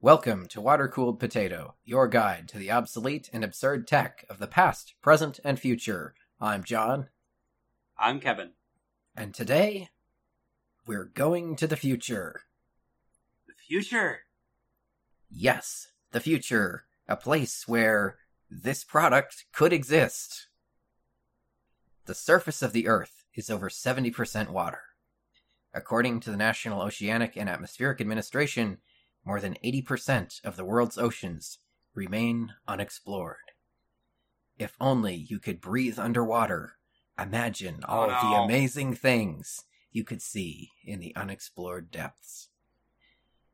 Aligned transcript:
Welcome 0.00 0.46
to 0.48 0.60
Water 0.60 0.86
Cooled 0.88 1.18
Potato, 1.18 1.74
your 1.84 2.06
guide 2.06 2.48
to 2.48 2.58
the 2.58 2.70
obsolete 2.70 3.28
and 3.32 3.42
absurd 3.42 3.86
tech 3.88 4.24
of 4.30 4.38
the 4.38 4.46
past, 4.46 4.94
present, 5.02 5.40
and 5.42 5.58
future. 5.58 6.14
I'm 6.40 6.62
John, 6.62 7.08
I'm 7.98 8.20
Kevin. 8.20 8.50
and 9.16 9.34
today 9.34 9.88
we're 10.86 11.04
going 11.04 11.56
to 11.56 11.66
the 11.66 11.76
future. 11.76 12.42
The 13.48 13.54
future. 13.66 14.20
Yes, 15.30 15.88
the 16.12 16.20
future, 16.20 16.84
a 17.08 17.16
place 17.16 17.66
where 17.66 18.18
this 18.48 18.84
product 18.84 19.46
could 19.52 19.72
exist. 19.72 20.46
The 22.06 22.14
surface 22.14 22.62
of 22.62 22.72
the 22.72 22.86
Earth 22.86 23.24
is 23.34 23.50
over 23.50 23.68
70% 23.68 24.50
water. 24.50 24.82
According 25.74 26.20
to 26.20 26.30
the 26.30 26.36
National 26.36 26.80
Oceanic 26.80 27.36
and 27.36 27.48
Atmospheric 27.48 28.00
Administration, 28.00 28.78
more 29.28 29.40
than 29.40 29.58
80% 29.62 30.42
of 30.42 30.56
the 30.56 30.64
world's 30.64 30.96
oceans 30.96 31.58
remain 31.94 32.54
unexplored. 32.66 33.52
If 34.58 34.74
only 34.80 35.14
you 35.14 35.38
could 35.38 35.60
breathe 35.60 35.98
underwater, 35.98 36.76
imagine 37.20 37.84
all 37.84 38.06
the 38.08 38.22
no. 38.22 38.44
amazing 38.44 38.94
things 38.94 39.66
you 39.92 40.02
could 40.02 40.22
see 40.22 40.70
in 40.82 41.00
the 41.00 41.14
unexplored 41.14 41.90
depths. 41.90 42.48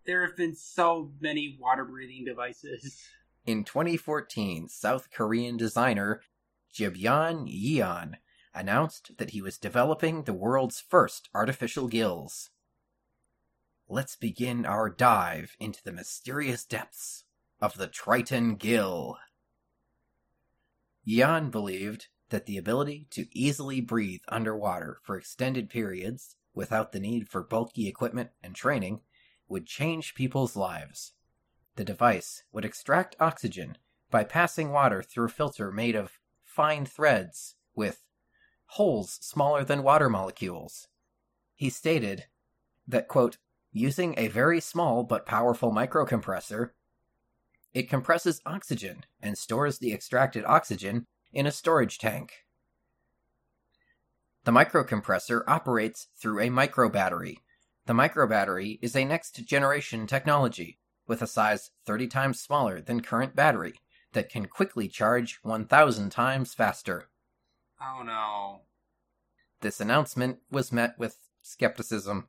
There 0.06 0.24
have 0.24 0.36
been 0.36 0.54
so 0.54 1.10
many 1.20 1.58
water 1.60 1.84
breathing 1.84 2.24
devices. 2.24 3.02
In 3.44 3.64
2014, 3.64 4.68
South 4.68 5.08
Korean 5.10 5.56
designer 5.56 6.22
Jibyeon 6.72 7.48
Yeon 7.52 8.14
announced 8.54 9.18
that 9.18 9.30
he 9.30 9.42
was 9.42 9.58
developing 9.58 10.22
the 10.22 10.34
world's 10.34 10.80
first 10.80 11.28
artificial 11.34 11.88
gills. 11.88 12.50
Let's 13.88 14.16
begin 14.16 14.64
our 14.64 14.88
dive 14.88 15.56
into 15.60 15.82
the 15.84 15.92
mysterious 15.92 16.64
depths 16.64 17.24
of 17.60 17.76
the 17.76 17.86
Triton 17.86 18.56
gill. 18.56 19.18
Yeon 21.06 21.50
believed 21.50 22.08
that 22.30 22.46
the 22.46 22.56
ability 22.56 23.06
to 23.10 23.26
easily 23.32 23.80
breathe 23.80 24.22
underwater 24.28 24.98
for 25.02 25.16
extended 25.16 25.68
periods 25.68 26.36
without 26.54 26.92
the 26.92 27.00
need 27.00 27.28
for 27.28 27.42
bulky 27.42 27.86
equipment 27.86 28.30
and 28.42 28.54
training 28.54 29.00
would 29.48 29.66
change 29.66 30.14
people's 30.14 30.56
lives. 30.56 31.12
The 31.76 31.84
device 31.84 32.44
would 32.52 32.64
extract 32.64 33.16
oxygen 33.20 33.76
by 34.10 34.24
passing 34.24 34.70
water 34.70 35.02
through 35.02 35.26
a 35.26 35.30
filter 35.30 35.70
made 35.70 35.94
of 35.94 36.18
fine 36.42 36.86
threads 36.86 37.56
with 37.74 38.02
holes 38.66 39.18
smaller 39.20 39.64
than 39.64 39.82
water 39.82 40.08
molecules. 40.08 40.88
He 41.54 41.68
stated 41.68 42.24
that, 42.86 43.08
quote, 43.08 43.38
using 43.74 44.14
a 44.16 44.28
very 44.28 44.60
small 44.60 45.02
but 45.02 45.26
powerful 45.26 45.70
microcompressor, 45.70 46.70
it 47.74 47.90
compresses 47.90 48.40
oxygen 48.46 49.04
and 49.20 49.36
stores 49.36 49.78
the 49.78 49.92
extracted 49.92 50.44
oxygen 50.46 51.06
in 51.32 51.44
a 51.46 51.50
storage 51.50 51.98
tank. 51.98 52.32
The 54.44 54.52
microcompressor 54.52 55.42
operates 55.48 56.06
through 56.16 56.40
a 56.40 56.48
microbattery. 56.48 57.38
The 57.86 57.92
microbattery 57.92 58.78
is 58.80 58.94
a 58.94 59.04
next 59.04 59.44
generation 59.44 60.06
technology 60.06 60.78
with 61.06 61.20
a 61.20 61.26
size 61.26 61.70
30 61.84 62.06
times 62.06 62.40
smaller 62.40 62.80
than 62.80 63.02
current 63.02 63.34
battery 63.34 63.74
that 64.12 64.30
can 64.30 64.46
quickly 64.46 64.86
charge 64.88 65.40
1000 65.42 66.10
times 66.10 66.54
faster. 66.54 67.08
Oh 67.80 68.02
no. 68.04 68.60
This 69.60 69.80
announcement 69.80 70.38
was 70.50 70.72
met 70.72 70.98
with 70.98 71.16
skepticism. 71.42 72.28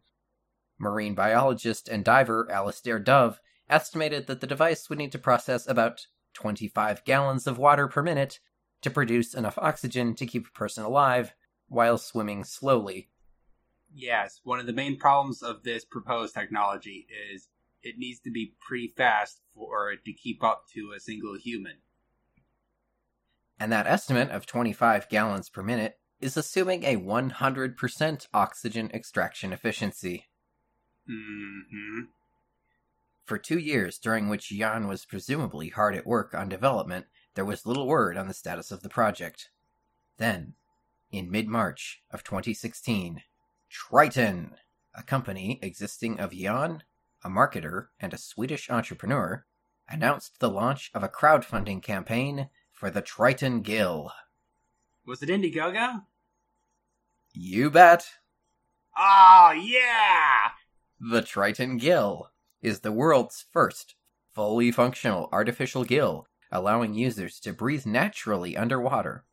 Marine 0.78 1.16
biologist 1.16 1.88
and 1.88 2.04
diver 2.04 2.50
Alistair 2.52 3.00
Dove 3.00 3.40
estimated 3.70 4.28
that 4.28 4.42
the 4.42 4.48
device 4.48 4.90
would 4.90 4.98
need 4.98 5.12
to 5.12 5.20
process 5.20 5.68
about 5.68 6.08
25 6.34 7.04
gallons 7.06 7.48
of 7.48 7.58
water 7.58 7.88
per 7.88 8.04
minute 8.04 8.40
to 8.82 8.92
produce 8.92 9.34
enough 9.34 9.58
oxygen 9.58 10.14
to 10.16 10.28
keep 10.28 10.48
a 10.48 10.52
person 10.52 10.84
alive 10.84 11.34
while 11.68 11.98
swimming 11.98 12.44
slowly. 12.44 13.10
Yes, 13.94 14.42
one 14.44 14.60
of 14.60 14.66
the 14.66 14.74
main 14.74 14.98
problems 14.98 15.42
of 15.42 15.64
this 15.64 15.86
proposed 15.86 16.34
technology 16.34 17.08
is 17.34 17.48
it 17.82 17.98
needs 17.98 18.20
to 18.22 18.32
be 18.32 18.56
pretty 18.60 18.90
fast 18.90 19.42
for 19.54 19.92
it 19.92 20.04
to 20.06 20.14
keep 20.14 20.44
up 20.44 20.66
to 20.74 20.92
a 20.96 21.00
single 21.00 21.38
human. 21.38 21.78
And 23.60 23.72
that 23.72 23.88
estimate 23.88 24.32
of 24.32 24.46
25 24.46 25.08
gallons 25.10 25.50
per 25.50 25.64
minute 25.64 25.98
is 26.20 26.36
assuming 26.36 26.84
a 26.84 26.98
100% 26.98 28.28
oxygen 28.34 28.92
extraction 28.94 29.54
efficiency. 29.54 30.26
Hmm 31.08 32.02
For 33.26 33.38
two 33.38 33.60
years, 33.60 33.98
during 34.00 34.28
which 34.28 34.50
Yeon 34.50 34.88
was 34.88 35.06
presumably 35.06 35.70
hard 35.70 35.96
at 35.96 36.08
work 36.08 36.34
on 36.34 36.50
development, 36.50 37.06
there 37.36 37.46
was 37.46 37.66
little 37.66 37.88
word 37.88 38.18
on 38.18 38.28
the 38.28 38.34
status 38.34 38.72
of 38.72 38.82
the 38.82 38.90
project. 38.90 39.50
Then, 40.18 40.54
in 41.12 41.30
mid 41.30 41.48
March 41.48 42.02
of 42.10 42.24
2016, 42.24 43.22
Triton, 43.70 44.56
a 44.96 45.04
company 45.04 45.60
existing 45.62 46.20
of 46.20 46.32
Yeon, 46.32 46.82
a 47.24 47.30
marketer, 47.30 47.88
and 48.00 48.14
a 48.14 48.18
Swedish 48.18 48.70
entrepreneur, 48.70 49.46
announced 49.88 50.40
the 50.40 50.50
launch 50.50 50.90
of 50.94 51.04
a 51.04 51.10
crowdfunding 51.10 51.84
campaign 51.84 52.50
for 52.72 52.90
the 52.90 53.02
Triton 53.02 53.62
Gill. 53.62 54.12
Was 55.06 55.22
it 55.22 55.30
Indiegogo? 55.30 56.04
You 57.34 57.70
bet! 57.70 58.08
Oh 58.98 59.52
yeah! 59.52 60.52
The 61.00 61.22
Triton 61.22 61.78
Gill 61.78 62.32
is 62.62 62.80
the 62.80 62.92
world's 62.92 63.46
first 63.52 63.96
fully 64.34 64.72
functional 64.72 65.30
artificial 65.32 65.84
gill, 65.84 66.28
allowing 66.52 66.94
users 66.94 67.40
to 67.42 67.54
breathe 67.54 67.86
naturally 67.86 68.56
underwater 68.56 69.26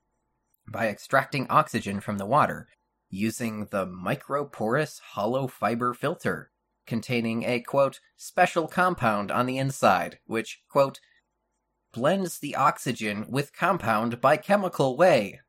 by 0.66 0.88
extracting 0.88 1.46
oxygen 1.48 2.00
from 2.00 2.18
the 2.18 2.26
water 2.26 2.68
using 3.08 3.66
the 3.66 3.86
microporous 3.86 5.00
hollow 5.00 5.46
fiber 5.46 5.92
filter 5.94 6.50
containing 6.86 7.44
a 7.44 7.60
quote 7.60 8.00
special 8.16 8.66
compound 8.66 9.30
on 9.30 9.46
the 9.46 9.58
inside 9.58 10.18
which 10.24 10.62
quote 10.68 10.98
blends 11.92 12.38
the 12.38 12.56
oxygen 12.56 13.26
with 13.28 13.54
compound 13.54 14.20
by 14.20 14.36
chemical 14.36 14.96
way. 14.96 15.40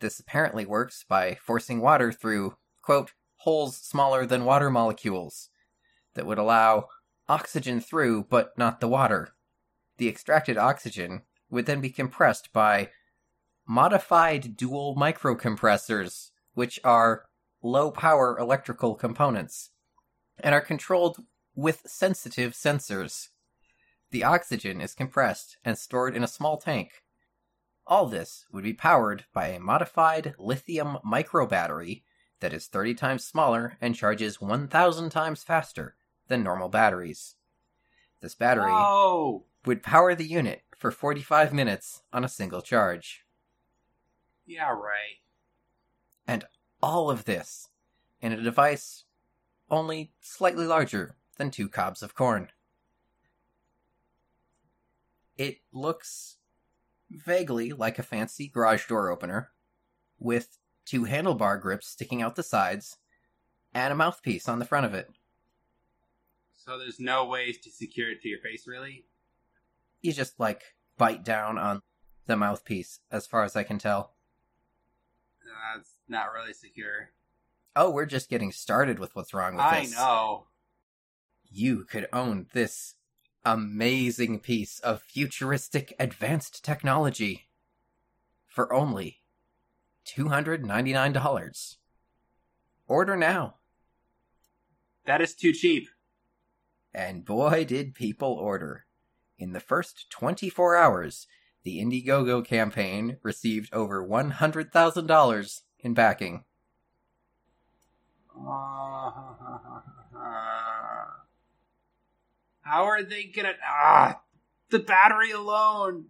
This 0.00 0.20
apparently 0.20 0.66
works 0.66 1.04
by 1.08 1.34
forcing 1.42 1.80
water 1.80 2.12
through 2.12 2.56
quote 2.82 3.12
holes 3.42 3.76
smaller 3.76 4.24
than 4.24 4.44
water 4.44 4.70
molecules 4.70 5.48
that 6.14 6.26
would 6.26 6.38
allow 6.38 6.86
oxygen 7.28 7.80
through 7.80 8.24
but 8.30 8.56
not 8.56 8.80
the 8.80 8.88
water. 8.88 9.34
The 9.98 10.08
extracted 10.08 10.56
oxygen 10.56 11.22
would 11.50 11.66
then 11.66 11.80
be 11.80 11.90
compressed 11.90 12.52
by 12.52 12.90
modified 13.66 14.56
dual 14.56 14.94
microcompressors, 14.96 16.30
which 16.54 16.78
are 16.84 17.26
low 17.62 17.90
power 17.90 18.38
electrical 18.38 18.94
components 18.94 19.70
and 20.38 20.54
are 20.54 20.60
controlled 20.60 21.18
with 21.54 21.82
sensitive 21.84 22.52
sensors. 22.52 23.28
The 24.12 24.22
oxygen 24.22 24.80
is 24.80 24.94
compressed 24.94 25.56
and 25.64 25.76
stored 25.76 26.14
in 26.14 26.22
a 26.22 26.28
small 26.28 26.58
tank. 26.58 27.02
All 27.88 28.06
this 28.06 28.46
would 28.52 28.62
be 28.62 28.72
powered 28.72 29.24
by 29.34 29.48
a 29.48 29.58
modified 29.58 30.34
lithium 30.38 30.98
microbattery 31.04 32.02
that 32.42 32.52
is 32.52 32.66
30 32.66 32.94
times 32.94 33.24
smaller 33.24 33.78
and 33.80 33.94
charges 33.94 34.40
1000 34.40 35.10
times 35.10 35.42
faster 35.42 35.96
than 36.28 36.42
normal 36.42 36.68
batteries. 36.68 37.36
This 38.20 38.34
battery 38.34 38.66
Oh! 38.66 39.46
would 39.64 39.82
power 39.82 40.14
the 40.14 40.26
unit 40.26 40.62
for 40.76 40.90
45 40.90 41.54
minutes 41.54 42.02
on 42.12 42.24
a 42.24 42.28
single 42.28 42.60
charge. 42.60 43.24
Yeah, 44.44 44.70
right. 44.70 45.20
And 46.26 46.44
all 46.82 47.10
of 47.10 47.24
this 47.24 47.68
in 48.20 48.32
a 48.32 48.42
device 48.42 49.04
only 49.70 50.12
slightly 50.20 50.66
larger 50.66 51.16
than 51.36 51.50
two 51.50 51.68
cobs 51.68 52.02
of 52.02 52.14
corn. 52.14 52.50
It 55.38 55.58
looks 55.72 56.38
vaguely 57.10 57.72
like 57.72 57.98
a 57.98 58.02
fancy 58.02 58.48
garage 58.48 58.86
door 58.88 59.10
opener 59.10 59.52
with 60.18 60.58
two 60.84 61.02
handlebar 61.02 61.60
grips 61.60 61.88
sticking 61.88 62.22
out 62.22 62.36
the 62.36 62.42
sides 62.42 62.96
and 63.74 63.92
a 63.92 63.96
mouthpiece 63.96 64.48
on 64.48 64.58
the 64.58 64.64
front 64.64 64.86
of 64.86 64.94
it. 64.94 65.08
So 66.52 66.78
there's 66.78 67.00
no 67.00 67.24
ways 67.24 67.58
to 67.60 67.70
secure 67.70 68.10
it 68.10 68.22
to 68.22 68.28
your 68.28 68.38
face, 68.40 68.66
really? 68.66 69.04
You 70.00 70.12
just 70.12 70.38
like 70.38 70.62
bite 70.96 71.24
down 71.24 71.58
on 71.58 71.82
the 72.26 72.36
mouthpiece, 72.36 73.00
as 73.10 73.26
far 73.26 73.42
as 73.42 73.56
I 73.56 73.62
can 73.64 73.78
tell. 73.78 74.14
That's 75.74 75.96
not 76.08 76.32
really 76.32 76.52
secure. 76.52 77.10
Oh, 77.74 77.90
we're 77.90 78.06
just 78.06 78.30
getting 78.30 78.52
started 78.52 78.98
with 78.98 79.16
what's 79.16 79.34
wrong 79.34 79.54
with 79.54 79.64
I 79.64 79.80
this. 79.80 79.98
I 79.98 80.00
know. 80.00 80.46
You 81.50 81.84
could 81.84 82.06
own 82.12 82.46
this 82.52 82.94
amazing 83.44 84.40
piece 84.40 84.78
of 84.80 85.02
futuristic 85.02 85.94
advanced 85.98 86.64
technology 86.64 87.48
for 88.46 88.72
only 88.72 89.21
$299. 90.06 91.76
Order 92.88 93.16
now. 93.16 93.54
That 95.06 95.20
is 95.20 95.34
too 95.34 95.52
cheap. 95.52 95.88
And 96.94 97.24
boy, 97.24 97.64
did 97.64 97.94
people 97.94 98.32
order. 98.32 98.86
In 99.38 99.52
the 99.52 99.60
first 99.60 100.10
24 100.10 100.76
hours, 100.76 101.26
the 101.64 101.80
Indiegogo 101.80 102.44
campaign 102.44 103.16
received 103.22 103.72
over 103.72 104.06
$100,000 104.06 105.60
in 105.80 105.94
backing. 105.94 106.44
How 112.62 112.84
are 112.84 113.02
they 113.02 113.24
gonna. 113.24 113.52
Ah! 113.62 114.20
The 114.70 114.78
battery 114.78 115.30
alone! 115.30 116.06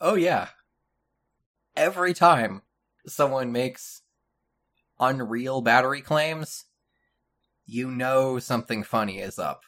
Oh, 0.00 0.14
yeah. 0.14 0.48
Every 1.76 2.12
time 2.12 2.62
someone 3.06 3.50
makes 3.50 4.02
unreal 5.00 5.62
battery 5.62 6.02
claims, 6.02 6.66
you 7.64 7.90
know 7.90 8.38
something 8.38 8.82
funny 8.82 9.18
is 9.18 9.38
up. 9.38 9.62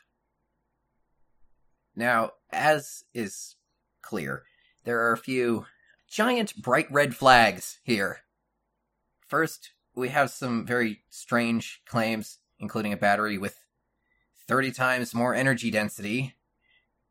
Now, 1.97 2.33
as 2.53 3.05
is 3.15 3.57
clear, 4.03 4.43
there 4.85 5.01
are 5.01 5.13
a 5.13 5.19
few 5.19 5.67
giant 6.11 6.57
bright 6.57 6.91
red 6.91 7.17
flags 7.17 7.79
here. 7.83 8.21
First, 9.27 9.71
we 9.95 10.11
have 10.11 10.31
some 10.31 10.67
very 10.67 11.05
strange 11.09 11.83
claims, 11.87 12.39
including 12.59 12.93
a 12.93 12.99
battery 12.99 13.39
with 13.39 13.65
30 14.47 14.73
times 14.73 15.15
more 15.15 15.35
energy 15.35 15.71
density, 15.71 16.35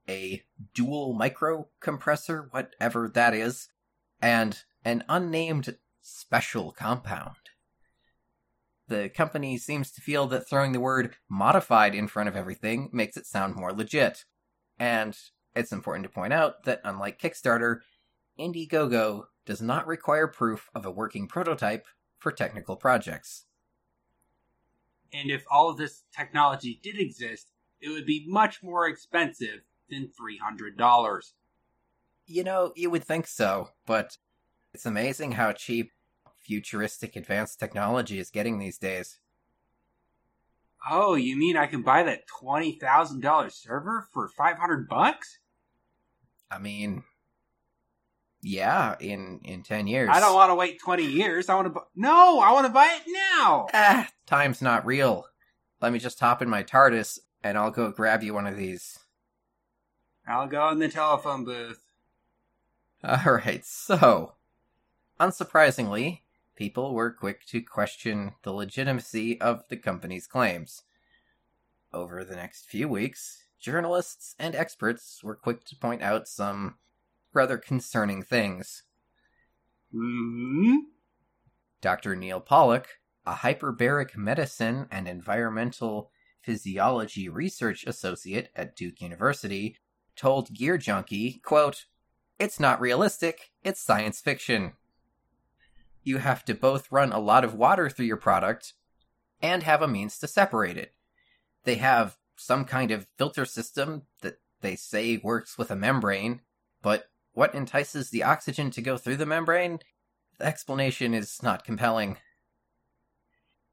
a 0.08 0.44
dual 0.74 1.14
micro 1.14 1.68
compressor, 1.80 2.48
whatever 2.52 3.10
that 3.10 3.34
is, 3.34 3.70
and 4.22 4.64
an 4.86 5.04
unnamed 5.08 5.78
special 6.02 6.72
compound. 6.72 7.36
The 8.88 9.10
company 9.10 9.58
seems 9.58 9.92
to 9.92 10.02
feel 10.02 10.28
that 10.28 10.48
throwing 10.48 10.74
the 10.74 10.80
word 10.80 11.16
modified 11.30 11.96
in 11.96 12.08
front 12.08 12.30
of 12.30 12.36
everything 12.36 12.90
makes 12.92 13.16
it 13.16 13.26
sound 13.26 13.56
more 13.56 13.72
legit. 13.72 14.26
And 14.78 15.18
it's 15.56 15.72
important 15.72 16.04
to 16.04 16.10
point 16.10 16.34
out 16.34 16.64
that 16.66 16.82
unlike 16.84 17.20
Kickstarter, 17.20 17.80
Indiegogo 18.38 19.26
does 19.46 19.62
not 19.62 19.88
require 19.88 20.28
proof 20.28 20.70
of 20.76 20.86
a 20.86 20.92
working 20.92 21.28
prototype 21.28 21.86
for 22.18 22.32
technical 22.32 22.76
projects. 22.76 23.46
And 25.14 25.30
if 25.30 25.46
all 25.50 25.70
of 25.70 25.78
this 25.78 26.04
technology 26.16 26.80
did 26.82 27.00
exist, 27.00 27.52
it 27.82 27.90
would 27.90 28.06
be 28.06 28.26
much 28.28 28.64
more 28.64 28.88
expensive 28.88 29.62
than 29.90 30.10
$300. 30.20 31.34
You 32.26 32.44
know, 32.44 32.74
you 32.76 32.90
would 32.90 33.04
think 33.04 33.28
so, 33.28 33.70
but 33.86 34.18
it's 34.74 34.86
amazing 34.86 35.34
how 35.34 35.52
cheap 35.52 35.92
futuristic 36.40 37.16
advanced 37.16 37.60
technology 37.60 38.20
is 38.20 38.30
getting 38.30 38.60
these 38.60 38.78
days. 38.78 39.20
Oh, 40.90 41.16
you 41.16 41.38
mean 41.38 41.56
I 41.56 41.68
can 41.68 41.82
buy 41.82 42.04
that 42.04 42.24
$20,000 42.42 43.52
server 43.52 44.08
for 44.12 44.28
500 44.28 44.90
bucks? 44.90 45.40
I 46.52 46.60
mean, 46.60 47.04
yeah, 48.42 48.96
in 49.00 49.40
in 49.46 49.64
10 49.64 49.88
years. 49.88 50.10
I 50.12 50.20
don't 50.20 50.36
want 50.36 50.52
to 50.52 50.56
wait 50.56 50.80
20 50.80 51.04
years. 51.06 51.48
I 51.48 51.56
want 51.56 51.68
to 51.68 51.70
bu- 51.70 51.86
No, 51.96 52.40
I 52.42 52.52
want 52.52 52.68
to 52.68 52.74
buy 52.74 53.00
it 53.00 53.04
now. 53.08 53.68
Ah, 53.74 54.10
time's 54.28 54.62
not 54.62 54.86
real. 54.86 55.26
Let 55.82 55.94
me 55.94 56.00
just 56.00 56.20
hop 56.20 56.42
in 56.42 56.50
my 56.50 56.62
TARDIS 56.62 57.20
and 57.42 57.58
I'll 57.58 57.72
go 57.72 57.90
grab 57.92 58.22
you 58.22 58.34
one 58.34 58.46
of 58.46 58.58
these. 58.58 59.00
I'll 60.28 60.48
go 60.48 60.70
in 60.70 60.80
the 60.80 60.90
telephone 60.90 61.46
booth. 61.46 61.80
Alright, 63.04 63.66
so. 63.66 64.34
Unsurprisingly, 65.20 66.22
people 66.56 66.94
were 66.94 67.12
quick 67.12 67.46
to 67.48 67.62
question 67.62 68.34
the 68.44 68.52
legitimacy 68.52 69.40
of 69.40 69.64
the 69.70 69.78
company's 69.78 70.28
claims. 70.28 70.84
Over 71.94 72.24
the 72.24 72.36
next 72.36 72.66
few 72.66 72.88
weeks, 72.88 73.46
journalists 73.60 74.36
and 74.40 74.56
experts 74.56 75.24
were 75.24 75.36
quick 75.36 75.64
to 75.66 75.76
point 75.76 76.02
out 76.02 76.28
some 76.28 76.76
rather 77.34 77.58
concerning 77.58 78.24
things. 78.24 78.84
Hmm? 79.92 80.78
Dr. 81.82 82.16
Neil 82.16 82.40
Pollock, 82.40 82.88
a 83.26 83.36
hyperbaric 83.36 84.18
medicine 84.18 84.88
and 84.92 85.08
environmental 85.08 86.10
physiology 86.42 87.30
research 87.30 87.86
associate 87.86 88.50
at 88.56 88.76
Duke 88.76 89.02
University, 89.02 89.78
told 90.16 90.54
Gear 90.54 90.78
Junkie, 90.78 91.40
quote, 91.44 91.86
It's 92.40 92.60
not 92.60 92.82
realistic, 92.82 93.52
it's 93.64 93.82
science 93.82 94.20
fiction. 94.20 94.74
You 96.04 96.18
have 96.18 96.44
to 96.46 96.54
both 96.54 96.92
run 96.92 97.12
a 97.12 97.20
lot 97.20 97.44
of 97.44 97.56
water 97.56 97.90
through 97.90 98.06
your 98.06 98.18
product 98.18 98.74
and 99.42 99.64
have 99.64 99.82
a 99.82 99.88
means 99.88 100.18
to 100.20 100.28
separate 100.28 100.78
it. 100.78 100.94
They 101.64 101.76
have 101.76 102.18
some 102.36 102.66
kind 102.66 102.92
of 102.92 103.08
filter 103.18 103.46
system 103.46 104.04
that 104.22 104.40
they 104.62 104.76
say 104.76 105.18
works 105.18 105.58
with 105.58 105.72
a 105.72 105.76
membrane, 105.76 106.42
but 106.82 107.06
what 107.34 107.56
entices 107.56 108.10
the 108.10 108.24
oxygen 108.24 108.72
to 108.72 108.82
go 108.82 108.98
through 108.98 109.18
the 109.18 109.26
membrane? 109.26 109.80
The 110.40 110.46
explanation 110.46 111.14
is 111.14 111.42
not 111.42 111.66
compelling. 111.66 112.18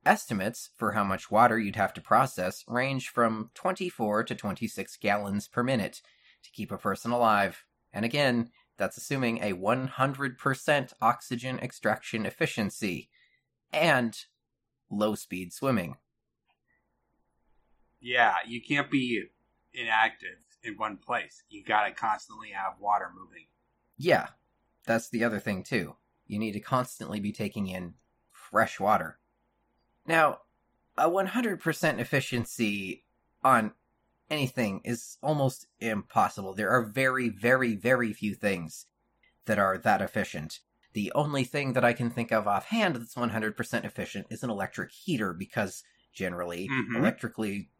Estimates 0.05 0.71
for 0.77 0.93
how 0.93 1.05
much 1.05 1.31
water 1.31 1.59
you'd 1.59 1.77
have 1.77 1.93
to 1.94 2.00
process 2.00 2.65
range 2.67 3.09
from 3.09 3.50
24 3.55 4.25
to 4.25 4.35
26 4.35 4.97
gallons 4.97 5.47
per 5.47 5.62
minute 5.62 6.00
to 6.43 6.50
keep 6.50 6.73
a 6.73 6.79
person 6.79 7.11
alive. 7.11 7.65
And 7.93 8.05
again, 8.05 8.50
that's 8.81 8.97
assuming 8.97 9.43
a 9.43 9.53
100% 9.53 10.93
oxygen 11.03 11.59
extraction 11.59 12.25
efficiency 12.25 13.11
and 13.75 14.25
low 14.91 15.15
speed 15.15 15.53
swimming. 15.53 15.97
Yeah, 18.00 18.37
you 18.49 18.62
can't 18.62 18.91
be 18.91 19.25
inactive 19.75 20.38
in 20.62 20.79
one 20.79 20.97
place. 20.97 21.43
You 21.50 21.62
gotta 21.62 21.93
constantly 21.93 22.49
have 22.53 22.81
water 22.81 23.11
moving. 23.15 23.49
Yeah, 23.99 24.29
that's 24.87 25.11
the 25.11 25.25
other 25.25 25.41
thing 25.41 25.62
too. 25.62 25.97
You 26.27 26.38
need 26.38 26.53
to 26.53 26.61
constantly 26.61 27.21
be 27.21 27.32
taking 27.32 27.67
in 27.67 27.93
fresh 28.31 28.81
water. 28.81 29.19
Now, 30.06 30.38
a 30.97 31.11
100% 31.11 31.99
efficiency 31.99 33.05
on 33.44 33.73
anything 34.31 34.81
is 34.85 35.19
almost 35.23 35.67
impossible. 35.81 36.55
There 36.55 36.71
are 36.71 36.85
very, 36.85 37.29
very, 37.29 37.75
very 37.77 38.12
few 38.12 38.35
things 38.35 38.87
that 39.47 39.59
are 39.59 39.79
that 39.79 40.03
efficient. 40.03 40.61
The 40.93 41.12
only 41.15 41.44
thing 41.44 41.75
that 41.75 41.85
I 41.85 41.93
can 41.93 42.11
think 42.11 42.32
of 42.32 42.47
offhand 42.49 42.97
that's 42.97 43.17
100% 43.17 43.85
efficient 43.85 44.27
is 44.31 44.43
an 44.43 44.50
electric 44.50 44.93
heater 44.93 45.32
because 45.32 45.82
generally, 46.12 46.69
Mhm. 46.69 46.97
electrically, 46.99 47.71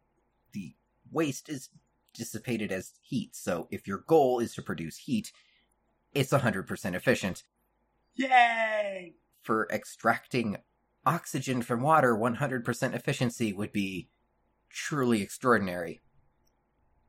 the 0.53 0.75
waste 1.11 1.49
is 1.49 1.69
dissipated 2.13 2.71
as 2.71 2.93
heat. 3.01 3.35
So 3.35 3.67
if 3.71 3.87
your 3.87 3.99
goal 3.99 4.39
is 4.39 4.53
to 4.55 4.61
produce 4.61 4.97
heat, 4.97 5.31
it's 6.13 6.31
100% 6.31 6.95
efficient. 6.95 7.43
Yay! 8.15 9.15
For 9.41 9.67
extracting 9.71 10.57
oxygen 11.05 11.61
from 11.61 11.81
water, 11.81 12.15
100% 12.15 12.95
efficiency 12.95 13.53
would 13.53 13.71
be 13.71 14.09
truly 14.69 15.21
extraordinary. 15.21 16.01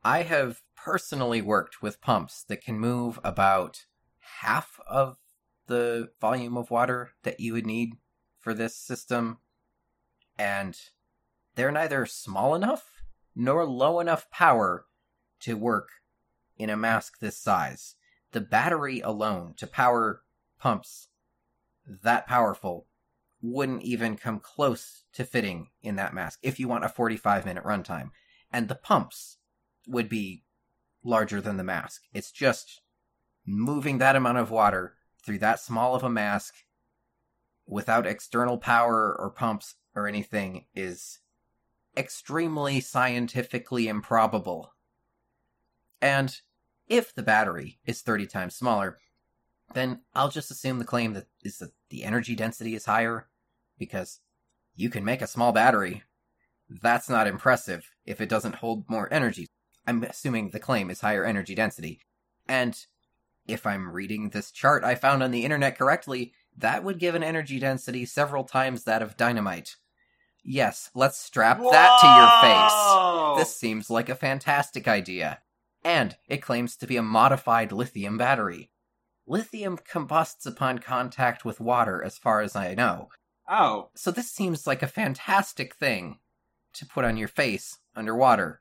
I 0.05 0.23
have 0.23 0.61
personally 0.75 1.41
worked 1.41 1.81
with 1.81 2.01
pumps 2.01 2.43
that 2.49 2.61
can 2.61 2.77
move 2.77 3.19
about 3.23 3.85
half 4.41 4.79
of 4.85 5.17
the 5.67 6.09
volume 6.19 6.57
of 6.57 6.69
water 6.69 7.11
that 7.23 7.39
you 7.39 7.53
would 7.53 7.65
need 7.65 7.93
for 8.39 8.53
this 8.53 8.75
system, 8.75 9.37
and 10.37 10.77
they're 11.55 11.71
neither 11.71 12.05
small 12.05 12.53
enough 12.53 13.03
nor 13.33 13.65
low 13.65 14.01
enough 14.01 14.29
power 14.29 14.87
to 15.39 15.55
work 15.55 15.89
in 16.57 16.69
a 16.69 16.75
mask 16.75 17.19
this 17.19 17.37
size. 17.37 17.95
The 18.31 18.41
battery 18.41 18.99
alone 18.99 19.53
to 19.57 19.67
power 19.67 20.23
pumps 20.59 21.07
that 21.85 22.27
powerful 22.27 22.87
wouldn't 23.41 23.83
even 23.83 24.17
come 24.17 24.39
close 24.39 25.03
to 25.13 25.23
fitting 25.23 25.69
in 25.81 25.95
that 25.95 26.13
mask 26.13 26.39
if 26.41 26.59
you 26.59 26.67
want 26.67 26.85
a 26.85 26.89
45 26.89 27.45
minute 27.45 27.63
runtime. 27.63 28.11
And 28.51 28.67
the 28.67 28.75
pumps 28.75 29.37
would 29.87 30.09
be 30.09 30.43
larger 31.03 31.41
than 31.41 31.57
the 31.57 31.63
mask. 31.63 32.03
It's 32.13 32.31
just 32.31 32.81
moving 33.45 33.97
that 33.97 34.15
amount 34.15 34.37
of 34.37 34.51
water 34.51 34.95
through 35.23 35.39
that 35.39 35.59
small 35.59 35.95
of 35.95 36.03
a 36.03 36.09
mask 36.09 36.55
without 37.65 38.07
external 38.07 38.57
power 38.57 39.15
or 39.17 39.29
pumps 39.29 39.75
or 39.95 40.07
anything 40.07 40.65
is 40.75 41.19
extremely 41.95 42.79
scientifically 42.79 43.87
improbable. 43.87 44.73
And 46.01 46.35
if 46.87 47.13
the 47.13 47.23
battery 47.23 47.79
is 47.85 48.01
30 48.01 48.27
times 48.27 48.55
smaller, 48.55 48.99
then 49.73 50.01
I'll 50.13 50.29
just 50.29 50.51
assume 50.51 50.79
the 50.79 50.85
claim 50.85 51.13
that 51.13 51.27
is 51.43 51.59
that 51.59 51.71
the 51.89 52.03
energy 52.03 52.35
density 52.35 52.75
is 52.75 52.85
higher 52.85 53.29
because 53.77 54.19
you 54.75 54.89
can 54.89 55.05
make 55.05 55.21
a 55.21 55.27
small 55.27 55.51
battery. 55.51 56.03
That's 56.69 57.09
not 57.09 57.27
impressive 57.27 57.89
if 58.05 58.19
it 58.19 58.29
doesn't 58.29 58.55
hold 58.55 58.89
more 58.89 59.11
energy. 59.11 59.47
I'm 59.85 60.03
assuming 60.03 60.49
the 60.49 60.59
claim 60.59 60.89
is 60.89 61.01
higher 61.01 61.25
energy 61.25 61.55
density. 61.55 62.01
And 62.47 62.77
if 63.47 63.65
I'm 63.65 63.91
reading 63.91 64.29
this 64.29 64.51
chart 64.51 64.83
I 64.83 64.95
found 64.95 65.21
on 65.23 65.31
the 65.31 65.43
internet 65.43 65.77
correctly, 65.77 66.33
that 66.57 66.83
would 66.83 66.99
give 66.99 67.15
an 67.15 67.23
energy 67.23 67.59
density 67.59 68.05
several 68.05 68.43
times 68.43 68.83
that 68.83 69.01
of 69.01 69.17
dynamite. 69.17 69.75
Yes, 70.43 70.89
let's 70.93 71.17
strap 71.17 71.57
that 71.57 71.99
to 72.01 72.07
your 72.07 72.41
face. 72.41 73.39
This 73.39 73.55
seems 73.55 73.89
like 73.89 74.09
a 74.09 74.15
fantastic 74.15 74.87
idea. 74.87 75.39
And 75.85 76.17
it 76.27 76.41
claims 76.41 76.75
to 76.77 76.87
be 76.87 76.97
a 76.97 77.03
modified 77.03 77.71
lithium 77.71 78.17
battery. 78.17 78.69
Lithium 79.25 79.77
combusts 79.77 80.45
upon 80.45 80.79
contact 80.79 81.45
with 81.45 81.61
water, 81.61 82.03
as 82.03 82.17
far 82.17 82.41
as 82.41 82.55
I 82.55 82.75
know. 82.75 83.09
Oh, 83.49 83.89
So 83.95 84.11
this 84.11 84.29
seems 84.29 84.67
like 84.67 84.83
a 84.83 84.87
fantastic 84.87 85.75
thing 85.75 86.19
to 86.73 86.85
put 86.85 87.05
on 87.05 87.17
your 87.17 87.27
face 87.27 87.79
underwater. 87.95 88.59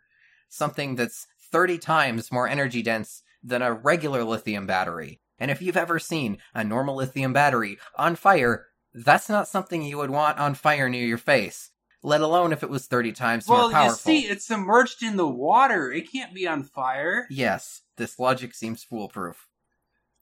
Something 0.53 0.97
that's 0.97 1.27
30 1.51 1.79
times 1.79 2.31
more 2.31 2.47
energy 2.47 2.83
dense 2.83 3.23
than 3.43 3.63
a 3.63 3.73
regular 3.73 4.23
lithium 4.23 4.67
battery. 4.67 5.23
And 5.39 5.51
if 5.51 5.63
you've 5.63 5.79
ever 5.79 5.99
seen 5.99 6.37
a 6.55 6.63
normal 6.63 6.95
lithium 6.95 7.33
battery 7.33 7.79
on 7.97 8.17
fire, 8.17 8.67
that's 8.93 9.31
not 9.31 9.49
something 9.49 9.83
you 9.83 9.97
would 9.97 10.11
want 10.11 10.39
on 10.39 10.55
fire 10.55 10.91
near 10.91 11.07
your 11.07 11.17
face, 11.17 11.71
let 12.03 12.21
alone 12.21 12.53
if 12.53 12.63
it 12.63 12.69
was 12.69 12.87
30 12.87 13.13
times 13.13 13.49
well, 13.49 13.63
more 13.63 13.71
powerful. 13.71 14.03
Well, 14.05 14.15
you 14.15 14.21
see, 14.25 14.29
it's 14.29 14.47
submerged 14.47 15.03
in 15.03 15.17
the 15.17 15.27
water. 15.27 15.91
It 15.91 16.13
can't 16.13 16.35
be 16.35 16.47
on 16.47 16.65
fire. 16.65 17.27
Yes, 17.31 17.81
this 17.97 18.19
logic 18.19 18.55
seems 18.55 18.85
foolproof. 18.85 19.49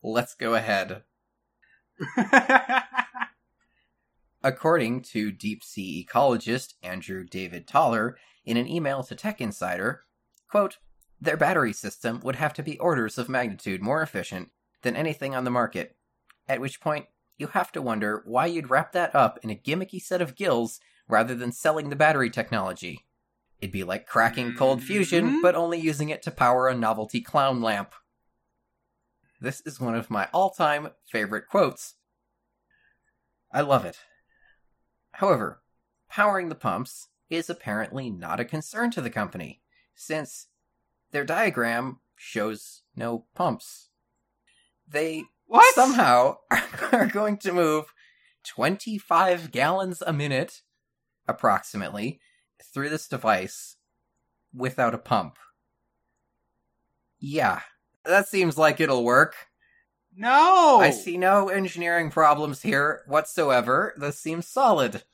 Let's 0.01 0.37
go 0.37 0.55
ahead. 0.55 1.03
According 4.45 5.03
to 5.03 5.33
deep 5.33 5.65
sea 5.65 6.07
ecologist 6.09 6.75
Andrew 6.85 7.25
David 7.25 7.67
Thaler, 7.67 8.17
in 8.45 8.57
an 8.57 8.69
email 8.69 9.03
to 9.03 9.17
Tech 9.17 9.41
Insider, 9.41 10.05
quote, 10.51 10.79
their 11.21 11.37
battery 11.37 11.73
system 11.73 12.21
would 12.21 12.37
have 12.37 12.53
to 12.55 12.63
be 12.63 12.79
orders 12.79 13.19
of 13.19 13.29
magnitude 13.29 13.83
more 13.83 14.03
efficient 14.03 14.51
than 14.83 14.97
anything 14.97 15.35
on 15.35 15.45
the 15.45 15.51
market. 15.51 15.97
At 16.49 16.61
which 16.61 16.81
point, 16.81 17.07
you 17.37 17.49
have 17.49 17.71
to 17.73 17.83
wonder 17.83 18.23
why 18.27 18.47
you'd 18.47 18.71
wrap 18.71 18.93
that 18.93 19.15
up 19.15 19.39
in 19.43 19.51
a 19.51 19.55
gimmicky 19.55 20.01
set 20.01 20.21
of 20.21 20.35
gills 20.35 20.81
rather 21.09 21.35
than 21.35 21.53
selling 21.53 21.89
the 21.91 21.97
battery 21.97 22.31
technology. 22.31 23.07
It'd 23.61 23.73
be 23.73 23.85
like 23.85 24.07
cracking 24.07 24.55
cold 24.55 24.83
fusion, 24.83 25.39
Mhm. 25.39 25.43
but 25.43 25.55
only 25.55 25.79
using 25.79 26.09
it 26.09 26.23
to 26.23 26.31
power 26.31 26.69
a 26.69 26.75
novelty 26.75 27.21
clown 27.21 27.61
lamp. 27.61 27.95
This 29.41 29.61
is 29.63 29.81
one 29.81 29.95
of 29.95 30.11
my 30.11 30.29
all 30.33 30.51
time 30.51 30.91
favorite 31.07 31.47
quotes. 31.49 31.97
I 33.53 33.61
love 33.61 33.85
it. 33.85 33.99
However, 35.13 35.63
powering 36.09 36.49
the 36.49 36.55
pumps 36.55 37.09
is 37.29 37.51
apparently 37.51 38.11
not 38.11 38.41
a 38.41 38.45
concern 38.45 38.91
to 38.93 39.01
the 39.01 39.11
company, 39.11 39.60
since 40.01 40.47
their 41.11 41.25
diagram 41.25 42.01
shows 42.17 42.83
no 42.97 43.27
pumps. 43.35 43.91
They 44.89 45.25
what? 45.47 45.75
somehow 45.75 46.39
are 46.93 47.07
going 47.07 47.37
to 47.39 47.53
move 47.53 47.93
25 48.47 49.51
gallons 49.51 50.03
a 50.07 50.13
minute, 50.13 50.63
approximately, 51.29 52.19
through 52.63 52.89
this 52.89 53.07
device 53.07 53.77
without 54.55 54.95
a 54.95 54.99
pump. 54.99 55.39
Yeah, 57.19 57.61
that 58.05 58.29
seems 58.29 58.57
like 58.57 58.81
it'll 58.81 59.05
work. 59.05 59.35
No. 60.17 60.79
I 60.81 60.91
see 60.91 61.19
no 61.19 61.49
engineering 61.49 62.11
problems 62.11 62.63
here 62.63 63.03
whatsoever. 63.07 63.95
This 63.99 64.19
seems 64.19 64.49
solid. 64.49 65.05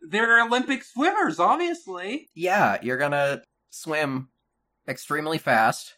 They're 0.00 0.40
Olympic 0.40 0.84
swimmers, 0.84 1.40
obviously, 1.40 2.30
Yeah, 2.34 2.78
you're 2.82 2.98
gonna 2.98 3.42
swim 3.74 4.28
extremely 4.88 5.38
fast. 5.38 5.94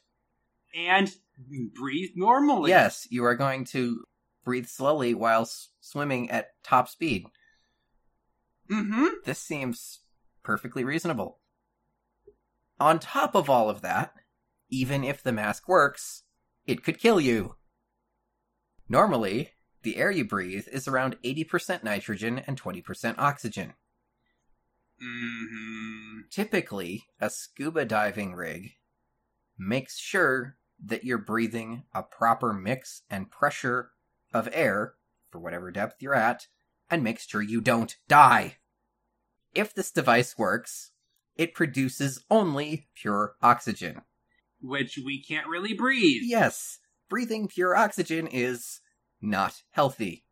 and 0.75 1.11
breathe 1.75 2.11
normally. 2.17 2.71
Yes, 2.71 3.07
you 3.11 3.25
are 3.25 3.35
going 3.35 3.65
to 3.67 4.05
breathe 4.45 4.67
slowly 4.67 5.13
while 5.15 5.43
s- 5.43 5.69
swimming 5.81 6.31
at 6.31 6.51
top 6.63 6.89
speed. 6.89 7.27
Mm-hmm. 8.71 9.07
This 9.25 9.39
seems 9.39 10.01
perfectly 10.43 10.85
reasonable. 10.85 11.39
On 12.81 12.99
top 12.99 13.35
of 13.35 13.49
all 13.51 13.69
of 13.71 13.83
that, 13.83 14.13
even 14.71 15.05
if 15.05 15.23
the 15.23 15.33
mask 15.33 15.69
works, 15.69 16.23
it 16.67 16.83
could 16.83 16.99
kill 16.99 17.21
you. 17.21 17.57
Normally, 18.89 19.51
the 19.83 19.97
air 19.97 20.11
you 20.11 20.25
breathe 20.25 20.67
is 20.73 20.89
around 20.89 21.17
80% 21.25 21.85
nitrogen 21.85 22.39
and 22.47 22.61
20% 22.61 23.15
oxygen. 23.19 23.75
Mm-hmm. 25.03 26.21
Typically, 26.31 27.05
a 27.21 27.31
scuba 27.31 27.85
diving 27.85 28.35
rig 28.35 28.73
makes 29.59 29.99
sure 29.99 30.57
that 30.83 31.05
you're 31.05 31.19
breathing 31.19 31.85
a 31.95 32.03
proper 32.03 32.53
mix 32.53 33.03
and 33.09 33.31
pressure 33.31 33.93
of 34.33 34.49
air 34.53 34.95
for 35.31 35.39
whatever 35.39 35.71
depth 35.71 36.03
you're 36.03 36.15
at 36.15 36.47
and 36.91 37.03
makes 37.03 37.27
sure 37.27 37.43
you 37.43 37.61
don't 37.61 37.97
die. 38.09 38.57
If 39.55 39.75
this 39.75 39.91
device 39.91 40.37
works, 40.37 40.93
it 41.37 41.55
produces 41.55 42.25
only 42.31 42.89
pure 42.95 43.37
oxygen. 43.43 44.03
Which 44.61 44.99
we 45.03 45.23
can't 45.23 45.47
really 45.47 45.75
breathe. 45.75 46.23
Yes, 46.25 46.79
breathing 47.09 47.49
pure 47.49 47.75
oxygen 47.75 48.27
is 48.27 48.81
not 49.21 49.63
healthy. 49.71 50.26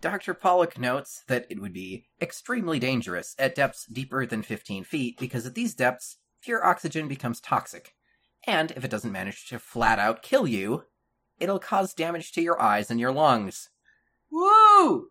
Dr. 0.00 0.34
Pollock 0.34 0.78
notes 0.78 1.22
that 1.26 1.46
it 1.48 1.60
would 1.60 1.72
be 1.72 2.06
extremely 2.20 2.78
dangerous 2.78 3.34
at 3.38 3.54
depths 3.54 3.86
deeper 3.86 4.26
than 4.26 4.42
15 4.42 4.84
feet 4.84 5.18
because 5.18 5.46
at 5.46 5.54
these 5.54 5.74
depths, 5.74 6.18
pure 6.42 6.64
oxygen 6.64 7.08
becomes 7.08 7.40
toxic. 7.40 7.94
And 8.46 8.72
if 8.72 8.84
it 8.84 8.90
doesn't 8.90 9.12
manage 9.12 9.46
to 9.48 9.58
flat 9.58 9.98
out 9.98 10.22
kill 10.22 10.46
you, 10.46 10.84
it'll 11.40 11.58
cause 11.58 11.94
damage 11.94 12.32
to 12.32 12.42
your 12.42 12.60
eyes 12.60 12.90
and 12.90 13.00
your 13.00 13.12
lungs. 13.12 13.70
Woo! 14.30 15.08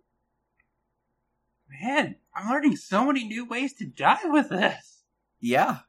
Man, 1.82 2.18
I'm 2.36 2.50
learning 2.50 2.78
so 2.78 3.06
many 3.06 3.26
new 3.26 3.44
ways 3.44 3.74
to 3.76 3.86
die 3.86 4.26
with 4.26 4.50
this. 4.50 5.04
Yeah. 5.40 5.80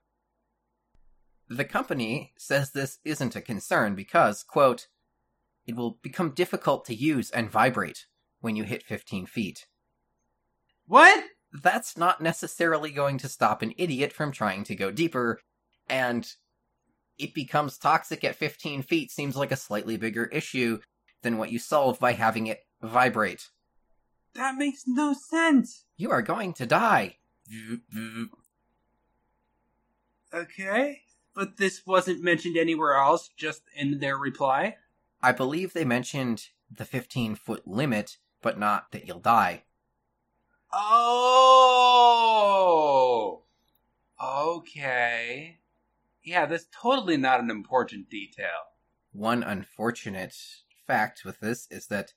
The 1.48 1.64
company 1.64 2.32
says 2.36 2.72
this 2.72 2.98
isn't 3.04 3.36
a 3.36 3.40
concern 3.40 3.94
because, 3.94 4.42
quote, 4.42 4.88
it 5.66 5.76
will 5.76 5.98
become 6.02 6.30
difficult 6.30 6.84
to 6.86 6.94
use 6.94 7.30
and 7.30 7.50
vibrate 7.50 8.06
when 8.40 8.56
you 8.56 8.64
hit 8.64 8.82
15 8.82 9.26
feet. 9.26 9.66
What? 10.86 11.24
that's 11.62 11.96
not 11.96 12.20
necessarily 12.20 12.90
going 12.90 13.18
to 13.18 13.28
stop 13.28 13.62
an 13.62 13.72
idiot 13.76 14.12
from 14.12 14.32
trying 14.32 14.64
to 14.64 14.74
go 14.74 14.90
deeper, 14.90 15.40
and 15.88 16.28
it 17.18 17.34
becomes 17.34 17.78
toxic 17.78 18.24
at 18.24 18.36
15 18.36 18.82
feet 18.82 19.10
seems 19.10 19.36
like 19.36 19.52
a 19.52 19.56
slightly 19.56 19.96
bigger 19.96 20.26
issue 20.26 20.80
than 21.22 21.38
what 21.38 21.50
you 21.50 21.58
solve 21.58 21.98
by 21.98 22.12
having 22.12 22.46
it 22.46 22.60
vibrate. 22.82 23.48
That 24.34 24.56
makes 24.56 24.84
no 24.86 25.14
sense. 25.14 25.84
You 25.96 26.10
are 26.10 26.22
going 26.22 26.52
to 26.54 26.66
die. 26.66 27.16
Okay. 30.34 31.00
But 31.34 31.56
this 31.56 31.86
wasn't 31.86 32.22
mentioned 32.22 32.56
anywhere 32.56 32.94
else, 32.94 33.30
just 33.36 33.62
in 33.74 33.98
their 33.98 34.18
reply. 34.18 34.76
I 35.22 35.32
believe 35.32 35.72
they 35.72 35.84
mentioned 35.84 36.48
the 36.70 36.84
15 36.84 37.34
foot 37.36 37.66
limit, 37.66 38.18
but 38.46 38.58
not 38.60 38.92
that 38.92 39.08
you'll 39.08 39.18
die. 39.18 39.64
Oh! 40.72 41.02
Okay. 44.24 45.58
Yeah, 46.22 46.46
that's 46.46 46.68
totally 46.70 47.16
not 47.16 47.40
an 47.40 47.50
important 47.50 48.08
detail. 48.08 48.70
One 49.10 49.42
unfortunate 49.42 50.36
fact 50.86 51.24
with 51.24 51.40
this 51.40 51.66
is 51.72 51.88
that 51.88 52.12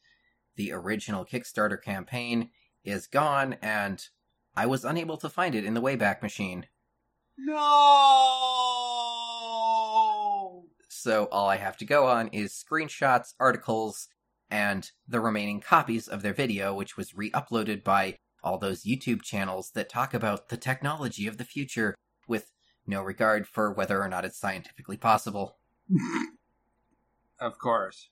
the 0.55 0.71
original 0.71 1.25
Kickstarter 1.25 1.81
campaign 1.81 2.51
is 2.83 3.07
gone, 3.07 3.55
and 3.59 4.07
I 4.55 4.67
was 4.67 4.85
unable 4.85 5.17
to 5.17 5.29
find 5.29 5.55
it 5.55 5.65
in 5.65 5.73
the 5.73 5.81
Wayback 5.81 6.21
Machine. 6.21 6.67
No! 7.39 7.55
So 10.89 11.27
all 11.31 11.49
I 11.49 11.55
have 11.55 11.77
to 11.77 11.85
go 11.85 12.05
on 12.05 12.27
is 12.27 12.53
screenshots, 12.53 13.33
articles, 13.39 14.09
and 14.49 14.91
the 15.07 15.19
remaining 15.19 15.61
copies 15.61 16.07
of 16.07 16.21
their 16.21 16.33
video, 16.33 16.73
which 16.73 16.97
was 16.97 17.15
re 17.15 17.31
uploaded 17.31 17.83
by 17.83 18.15
all 18.43 18.57
those 18.57 18.83
YouTube 18.83 19.21
channels 19.21 19.71
that 19.71 19.89
talk 19.89 20.13
about 20.13 20.49
the 20.49 20.57
technology 20.57 21.27
of 21.27 21.37
the 21.37 21.43
future 21.43 21.95
with 22.27 22.51
no 22.87 23.01
regard 23.01 23.47
for 23.47 23.71
whether 23.71 24.01
or 24.01 24.07
not 24.07 24.25
it's 24.25 24.39
scientifically 24.39 24.97
possible. 24.97 25.57
Of 27.39 27.57
course. 27.57 28.09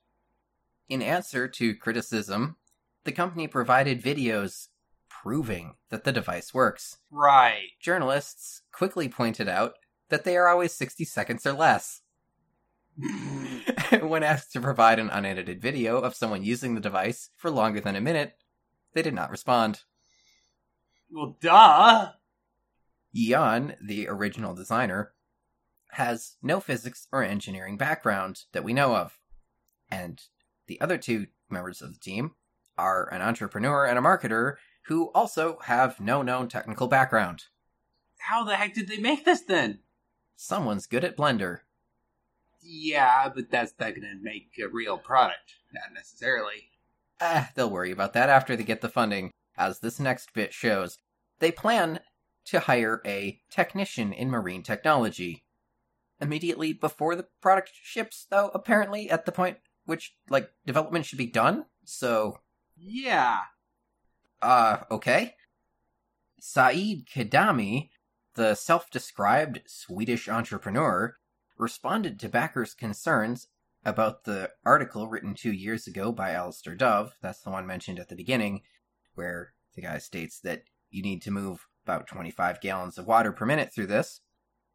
In 0.89 1.01
answer 1.01 1.47
to 1.47 1.75
criticism, 1.75 2.57
the 3.03 3.11
company 3.11 3.47
provided 3.47 4.01
videos 4.01 4.67
proving 5.09 5.75
that 5.89 6.03
the 6.03 6.11
device 6.11 6.53
works. 6.53 6.97
Right. 7.11 7.69
Journalists 7.79 8.61
quickly 8.71 9.09
pointed 9.09 9.49
out 9.49 9.73
that 10.09 10.23
they 10.23 10.37
are 10.37 10.47
always 10.47 10.73
60 10.73 11.03
seconds 11.05 11.45
or 11.45 11.53
less. 11.53 12.01
when 14.01 14.23
asked 14.23 14.51
to 14.53 14.61
provide 14.61 14.99
an 14.99 15.09
unedited 15.09 15.61
video 15.61 15.99
of 15.99 16.15
someone 16.15 16.43
using 16.43 16.75
the 16.75 16.81
device 16.81 17.29
for 17.35 17.49
longer 17.49 17.79
than 17.79 17.95
a 17.95 18.01
minute, 18.01 18.37
they 18.93 19.01
did 19.01 19.13
not 19.13 19.31
respond. 19.31 19.81
well, 21.11 21.37
duh. 21.41 22.11
Yeon, 23.15 23.75
the 23.81 24.07
original 24.07 24.53
designer, 24.53 25.13
has 25.91 26.35
no 26.41 26.59
physics 26.59 27.07
or 27.11 27.23
engineering 27.23 27.77
background 27.77 28.43
that 28.51 28.63
we 28.63 28.73
know 28.73 28.95
of. 28.95 29.17
And 29.89 30.21
the 30.67 30.79
other 30.81 30.97
two 30.97 31.27
members 31.49 31.81
of 31.81 31.93
the 31.93 31.99
team 31.99 32.31
are 32.77 33.11
an 33.11 33.21
entrepreneur 33.21 33.85
and 33.85 33.97
a 33.97 34.01
marketer 34.01 34.55
who 34.85 35.07
also 35.11 35.57
have 35.63 35.99
no 35.99 36.21
known 36.21 36.47
technical 36.47 36.87
background. 36.87 37.45
How 38.19 38.43
the 38.43 38.55
heck 38.55 38.73
did 38.73 38.87
they 38.87 38.97
make 38.97 39.25
this 39.25 39.41
then? 39.41 39.79
Someone's 40.35 40.85
good 40.85 41.03
at 41.03 41.17
Blender. 41.17 41.59
Yeah, 42.61 43.29
but 43.33 43.49
that's 43.51 43.73
not 43.79 43.95
going 43.95 44.01
to 44.01 44.21
make 44.21 44.51
a 44.59 44.67
real 44.67 44.97
product. 44.97 45.55
Not 45.73 45.93
necessarily. 45.93 46.69
Ah, 47.21 47.49
they'll 47.55 47.69
worry 47.69 47.91
about 47.91 48.13
that 48.13 48.29
after 48.29 48.55
they 48.55 48.63
get 48.63 48.81
the 48.81 48.89
funding, 48.89 49.31
as 49.57 49.79
this 49.79 49.99
next 49.99 50.33
bit 50.33 50.53
shows. 50.53 50.97
They 51.39 51.51
plan 51.51 51.99
to 52.45 52.61
hire 52.61 53.01
a 53.05 53.41
technician 53.49 54.13
in 54.13 54.29
marine 54.29 54.63
technology. 54.63 55.43
Immediately 56.19 56.73
before 56.73 57.15
the 57.15 57.27
product 57.41 57.71
ships, 57.73 58.25
though, 58.29 58.49
apparently, 58.53 59.09
at 59.09 59.25
the 59.25 59.31
point 59.31 59.57
which, 59.85 60.15
like, 60.29 60.49
development 60.65 61.05
should 61.05 61.17
be 61.17 61.27
done. 61.27 61.65
So, 61.85 62.39
Yeah. 62.75 63.41
uh, 64.41 64.79
okay. 64.91 65.35
Saeed 66.39 67.07
Khademi, 67.07 67.89
the 68.35 68.55
self 68.55 68.89
described 68.89 69.61
Swedish 69.67 70.27
entrepreneur, 70.29 71.17
responded 71.57 72.19
to 72.19 72.29
backers' 72.29 72.73
concerns 72.73 73.47
about 73.83 74.23
the 74.25 74.51
article 74.65 75.07
written 75.07 75.33
two 75.33 75.51
years 75.51 75.87
ago 75.87 76.11
by 76.11 76.31
Alistair 76.31 76.75
Dove. 76.75 77.15
That's 77.21 77.41
the 77.41 77.49
one 77.49 77.65
mentioned 77.65 77.99
at 77.99 78.09
the 78.09 78.15
beginning, 78.15 78.61
where 79.15 79.53
the 79.75 79.81
guy 79.81 79.97
states 79.97 80.39
that 80.41 80.63
you 80.89 81.01
need 81.01 81.21
to 81.23 81.31
move 81.31 81.67
about 81.85 82.07
25 82.07 82.59
gallons 82.61 82.97
of 82.97 83.07
water 83.07 83.31
per 83.31 83.45
minute 83.45 83.73
through 83.73 83.87
this. 83.87 84.21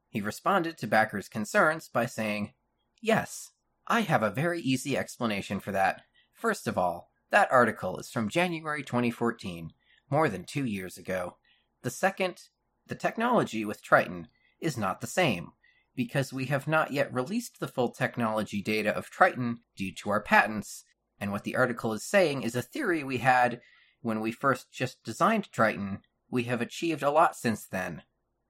He 0.09 0.21
responded 0.21 0.79
to 0.79 0.87
backers' 0.87 1.29
concerns 1.29 1.89
by 1.89 2.07
saying, 2.07 2.55
Yes, 3.01 3.51
I 3.87 4.01
have 4.03 4.23
a 4.23 4.31
very 4.31 4.61
easy 4.61 4.97
explanation 4.97 5.61
for 5.61 5.73
that. 5.73 6.03
First 6.33 6.67
of 6.67 6.79
all, 6.79 7.11
that 7.31 7.51
article 7.51 7.99
is 7.99 8.11
from 8.11 8.29
January 8.29 8.83
2014, 8.83 9.73
more 10.11 10.29
than 10.29 10.45
two 10.45 10.65
years 10.65 10.99
ago. 10.99 11.37
The 11.83 11.91
second, 11.91 12.45
the 12.87 12.95
technology 12.95 13.65
with 13.65 13.83
Triton 13.83 14.29
is 14.61 14.77
not 14.77 15.01
the 15.01 15.07
same, 15.07 15.53
because 15.95 16.33
we 16.33 16.47
have 16.47 16.67
not 16.67 16.93
yet 16.93 17.13
released 17.13 17.61
the 17.61 17.69
full 17.69 17.91
technology 17.91 18.63
data 18.63 18.95
of 18.97 19.11
Triton 19.11 19.61
due 19.77 19.93
to 19.97 20.11
our 20.11 20.23
patents, 20.23 20.85
and 21.21 21.31
what 21.31 21.45
the 21.45 21.57
article 21.57 21.93
is 21.93 22.05
saying 22.05 22.43
is 22.43 22.57
a 22.57 22.63
theory 22.63 23.05
we 23.05 23.19
had 23.19 23.61
when 24.01 24.21
we 24.21 24.33
first 24.33 24.73
just 24.73 25.03
designed 25.05 25.53
Triton. 25.53 26.01
We 26.31 26.45
have 26.45 26.61
achieved 26.61 27.03
a 27.03 27.11
lot 27.11 27.37
since 27.37 27.67
then. 27.67 28.03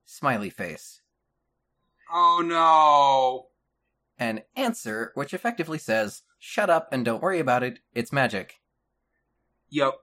Smiley 0.04 0.50
face. 0.50 1.00
Oh 2.12 2.42
no. 2.44 3.48
An 4.18 4.42
answer 4.54 5.10
which 5.14 5.34
effectively 5.34 5.78
says, 5.78 6.22
Shut 6.38 6.70
up 6.70 6.88
and 6.92 7.04
don't 7.04 7.22
worry 7.22 7.40
about 7.40 7.62
it, 7.62 7.80
it's 7.92 8.12
magic. 8.12 8.60
Yep. 9.70 9.94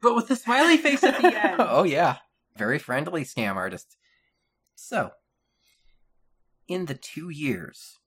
But 0.00 0.16
with 0.16 0.28
the 0.28 0.36
smiley 0.36 0.76
face 0.76 1.04
at 1.04 1.20
the 1.20 1.28
end. 1.44 1.56
oh 1.58 1.84
yeah, 1.84 2.18
very 2.56 2.78
friendly 2.78 3.24
scam 3.24 3.56
artist. 3.56 3.96
So, 4.74 5.10
in 6.72 6.86
the 6.86 6.94
two 6.94 7.28
years 7.28 7.98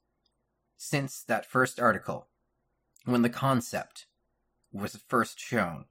since 0.77 1.23
that 1.23 1.45
first 1.45 1.79
article, 1.79 2.27
when 3.05 3.21
the 3.21 3.29
concept 3.29 4.07
was 4.71 4.99
first 5.07 5.39
shown, 5.39 5.85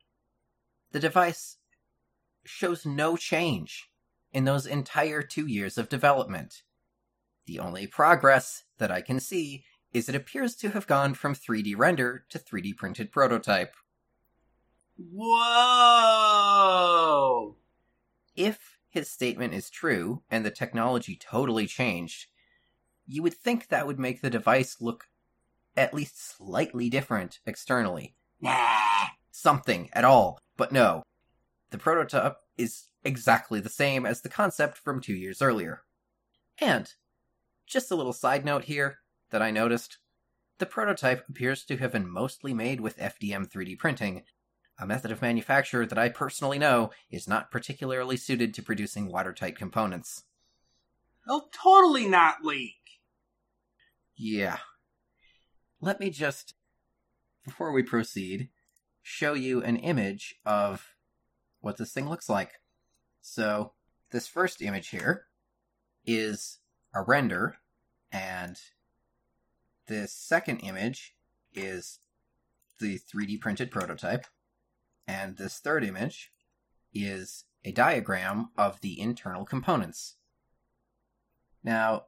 the 0.93 1.01
device 1.01 1.57
shows 2.45 2.85
no 2.85 3.17
change 3.17 3.91
in 4.33 4.45
those 4.45 4.67
entire 4.67 5.23
two 5.23 5.47
years 5.47 5.79
of 5.79 5.89
development. 5.89 6.63
The 7.47 7.59
only 7.59 7.87
progress 7.87 8.65
that 8.79 8.91
I 8.91 9.01
can 9.01 9.21
see 9.21 9.65
is 9.93 10.09
it 10.09 10.15
appears 10.15 10.57
to 10.57 10.71
have 10.71 10.87
gone 10.87 11.15
from 11.15 11.35
3D 11.35 11.75
render 11.77 12.25
to 12.31 12.39
3D 12.39 12.77
printed 12.77 13.13
prototype. 13.13 13.75
Whoa! 14.97 16.35
if 18.37 18.79
his 18.89 19.09
statement 19.11 19.55
is 19.55 19.71
true 19.71 20.23
and 20.31 20.45
the 20.45 20.51
technology 20.51 21.17
totally 21.17 21.67
changed, 21.67 22.27
you 23.07 23.23
would 23.23 23.35
think 23.35 23.69
that 23.69 23.87
would 23.87 23.99
make 23.99 24.21
the 24.21 24.31
device 24.31 24.77
look 24.81 25.09
at 25.77 25.95
least 25.95 26.37
slightly 26.37 26.89
different 26.89 27.41
externally. 27.47 28.15
Nah. 28.41 29.07
Something 29.31 29.91
at 29.93 30.05
all. 30.05 30.39
But 30.57 30.73
no. 30.73 31.03
The 31.71 31.79
prototype 31.79 32.37
is 32.57 32.85
exactly 33.03 33.61
the 33.61 33.69
same 33.69 34.07
as 34.07 34.21
the 34.21 34.29
concept 34.29 34.79
from 34.79 35.01
two 35.01 35.15
years 35.15 35.43
earlier. 35.43 35.83
And, 36.59 36.93
just 37.67 37.91
a 37.91 37.97
little 37.97 38.13
side 38.13 38.45
note 38.45 38.65
here 38.65 38.99
that 39.31 39.43
I 39.43 39.51
noticed 39.51 39.99
the 40.59 40.67
prototype 40.67 41.29
appears 41.29 41.65
to 41.65 41.77
have 41.79 41.93
been 41.93 42.09
mostly 42.09 42.55
made 42.55 42.81
with 42.81 42.99
FDM 42.99 43.51
3D 43.51 43.77
printing, 43.79 44.23
a 44.79 44.87
method 44.87 45.11
of 45.11 45.21
manufacture 45.21 45.85
that 45.85 45.99
I 45.99 46.09
personally 46.09 46.59
know 46.59 46.91
is 47.11 47.27
not 47.27 47.51
particularly 47.51 48.17
suited 48.17 48.55
to 48.55 48.63
producing 48.63 49.11
watertight 49.11 49.57
components. 49.57 50.25
They'll 51.27 51.49
totally 51.53 52.07
not 52.07 52.45
leak. 52.45 52.75
Yeah. 54.17 54.59
Let 55.81 56.01
me 56.01 56.11
just, 56.11 56.55
before 57.45 57.73
we 57.73 57.83
proceed, 57.83 58.49
show 59.03 59.35
you 59.35 59.63
an 59.63 59.77
image 59.77 60.37
of 60.47 60.95
what 61.61 61.77
this 61.77 61.93
thing 61.93 62.09
looks 62.09 62.29
like. 62.29 62.53
So, 63.21 63.73
this 64.11 64.29
first 64.29 64.63
image 64.63 64.89
here 64.89 65.27
is 66.07 66.59
a 66.95 67.03
render, 67.03 67.57
and 68.13 68.57
this 69.87 70.13
second 70.13 70.59
image 70.59 71.17
is 71.53 71.99
the 72.81 72.99
3D 72.99 73.41
printed 73.41 73.71
prototype, 73.71 74.27
and 75.07 75.37
this 75.37 75.59
third 75.59 75.85
image 75.85 76.33
is 76.93 77.45
a 77.65 77.73
diagram 77.73 78.51
of 78.57 78.81
the 78.81 79.01
internal 79.01 79.45
components. 79.45 80.17
Now, 81.63 82.05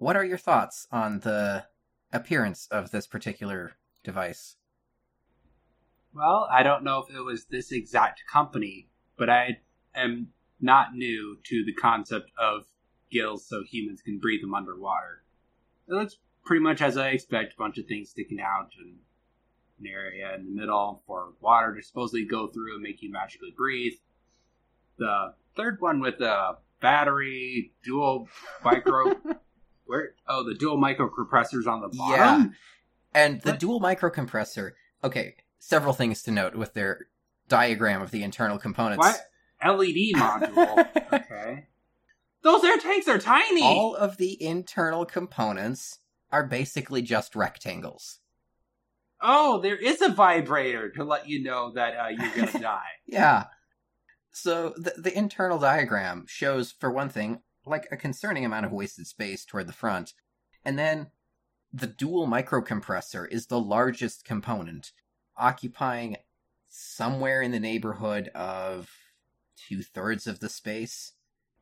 what 0.00 0.16
are 0.16 0.24
your 0.24 0.38
thoughts 0.38 0.88
on 0.90 1.20
the 1.20 1.62
appearance 2.10 2.66
of 2.70 2.90
this 2.90 3.06
particular 3.06 3.72
device? 4.02 4.56
Well, 6.14 6.48
I 6.50 6.62
don't 6.62 6.82
know 6.82 7.00
if 7.00 7.14
it 7.14 7.20
was 7.20 7.44
this 7.44 7.70
exact 7.70 8.22
company, 8.32 8.88
but 9.18 9.28
I 9.28 9.58
am 9.94 10.28
not 10.58 10.94
new 10.94 11.36
to 11.44 11.64
the 11.66 11.74
concept 11.74 12.32
of 12.38 12.64
gills 13.10 13.46
so 13.46 13.62
humans 13.62 14.00
can 14.00 14.18
breathe 14.18 14.40
them 14.40 14.54
underwater. 14.54 15.22
It 15.86 15.92
looks 15.92 16.16
pretty 16.46 16.62
much 16.62 16.80
as 16.80 16.96
I 16.96 17.08
expect, 17.08 17.52
a 17.52 17.58
bunch 17.58 17.76
of 17.76 17.84
things 17.84 18.08
sticking 18.08 18.40
out 18.40 18.70
and 18.78 18.96
an 19.80 19.86
area 19.86 20.34
in 20.34 20.46
the 20.46 20.60
middle 20.60 21.02
for 21.06 21.34
water 21.40 21.74
to 21.74 21.82
supposedly 21.82 22.24
go 22.24 22.46
through 22.46 22.74
and 22.74 22.82
make 22.82 23.02
you 23.02 23.12
magically 23.12 23.52
breathe. 23.54 23.92
The 24.96 25.34
third 25.56 25.76
one 25.80 26.00
with 26.00 26.18
the 26.18 26.56
battery, 26.80 27.74
dual 27.84 28.28
micro 28.64 29.14
where 29.90 30.14
oh 30.28 30.44
the 30.44 30.54
dual 30.54 30.76
micro 30.78 31.08
compressors 31.08 31.66
on 31.66 31.80
the 31.80 31.88
bottom. 31.88 32.42
Yeah, 32.42 32.46
And 33.12 33.40
the 33.42 33.50
What? 33.50 33.60
dual 33.60 33.80
microcompressor, 33.80 34.70
okay, 35.04 35.34
several 35.58 35.92
things 35.92 36.22
to 36.22 36.30
note 36.30 36.54
with 36.54 36.74
their 36.74 37.06
diagram 37.48 38.00
of 38.00 38.10
the 38.12 38.22
internal 38.22 38.58
components. 38.58 39.04
What? 39.06 39.20
LED 39.62 40.14
module. 40.14 40.88
okay. 41.12 41.66
Those 42.42 42.64
air 42.64 42.78
tanks 42.78 43.06
are 43.08 43.18
tiny. 43.18 43.62
All 43.62 43.94
of 43.94 44.16
the 44.16 44.42
internal 44.42 45.04
components 45.04 45.98
are 46.32 46.46
basically 46.46 47.02
just 47.02 47.36
rectangles. 47.36 48.20
Oh, 49.20 49.60
there 49.60 49.76
is 49.76 50.00
a 50.00 50.08
vibrator 50.08 50.88
to 50.92 51.04
let 51.04 51.28
you 51.28 51.42
know 51.42 51.72
that 51.72 51.94
uh, 51.94 52.08
you're 52.08 52.46
gonna 52.46 52.58
die. 52.62 52.86
Yeah. 53.06 53.44
So 54.32 54.72
the 54.76 54.94
the 54.96 55.14
internal 55.16 55.58
diagram 55.58 56.24
shows, 56.28 56.72
for 56.72 56.90
one 56.90 57.08
thing, 57.10 57.40
like 57.66 57.86
a 57.90 57.96
concerning 57.96 58.44
amount 58.44 58.66
of 58.66 58.72
wasted 58.72 59.06
space 59.06 59.44
toward 59.44 59.66
the 59.66 59.72
front, 59.72 60.14
and 60.64 60.78
then 60.78 61.10
the 61.72 61.86
dual 61.86 62.26
microcompressor 62.26 63.30
is 63.30 63.46
the 63.46 63.60
largest 63.60 64.24
component, 64.24 64.92
occupying 65.36 66.16
somewhere 66.68 67.42
in 67.42 67.52
the 67.52 67.60
neighborhood 67.60 68.28
of 68.28 68.90
two 69.56 69.82
thirds 69.82 70.26
of 70.26 70.40
the 70.40 70.48
space. 70.48 71.12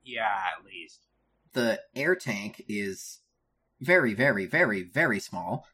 Yeah, 0.02 0.42
at 0.58 0.64
least. 0.64 1.06
The 1.52 1.80
air 1.94 2.14
tank 2.14 2.64
is 2.68 3.20
very, 3.80 4.14
very, 4.14 4.46
very, 4.46 4.82
very 4.82 5.20
small. 5.20 5.66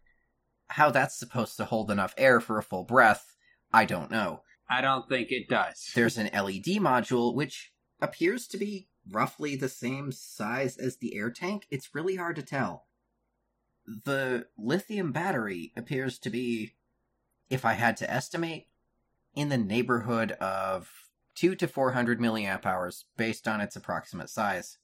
How 0.69 0.91
that's 0.91 1.19
supposed 1.19 1.57
to 1.59 1.65
hold 1.65 1.91
enough 1.91 2.15
air 2.17 2.41
for 2.41 2.59
a 2.59 2.63
full 2.63 2.85
breath, 2.85 3.37
I 3.73 3.85
don't 3.85 4.11
know. 4.11 4.43
I 4.69 4.81
don't 4.81 5.09
think 5.09 5.31
it 5.31 5.49
does. 5.49 5.91
There's 5.95 6.17
an 6.17 6.31
LED 6.33 6.81
module 6.81 7.35
which 7.35 7.73
appears 8.01 8.47
to 8.49 8.59
be 8.59 8.89
roughly 9.11 9.57
the 9.57 9.69
same 9.69 10.13
size 10.13 10.77
as 10.77 10.97
the 10.97 11.17
air 11.17 11.31
tank. 11.31 11.67
It's 11.71 11.95
really 11.95 12.17
hard 12.17 12.37
to 12.37 12.43
tell. 12.43 12.87
The 13.87 14.47
lithium 14.57 15.13
battery 15.13 15.73
appears 15.77 16.19
to 16.21 16.31
be, 16.31 16.75
if 17.51 17.65
I 17.65 17.75
had 17.75 17.97
to 17.99 18.11
estimate, 18.11 18.69
in 19.35 19.49
the 19.49 19.59
neighborhood 19.59 20.33
of 20.33 20.91
2 21.35 21.55
to 21.57 21.69
400 21.69 22.21
milliamp 22.21 22.65
hours 22.65 23.07
based 23.17 23.47
on 23.47 23.61
its 23.61 23.77
approximate 23.77 24.31
size. 24.31 24.79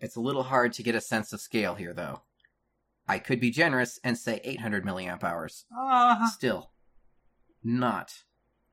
It's 0.00 0.16
a 0.16 0.20
little 0.20 0.44
hard 0.44 0.72
to 0.74 0.82
get 0.82 0.94
a 0.94 1.00
sense 1.00 1.32
of 1.32 1.40
scale 1.40 1.74
here 1.74 1.92
though. 1.92 2.22
I 3.06 3.18
could 3.18 3.40
be 3.40 3.50
generous 3.50 3.98
and 4.02 4.16
say 4.16 4.40
800 4.44 4.84
milliamp 4.84 5.22
hours 5.22 5.66
Uh, 5.76 6.28
still 6.28 6.70
not 7.62 8.24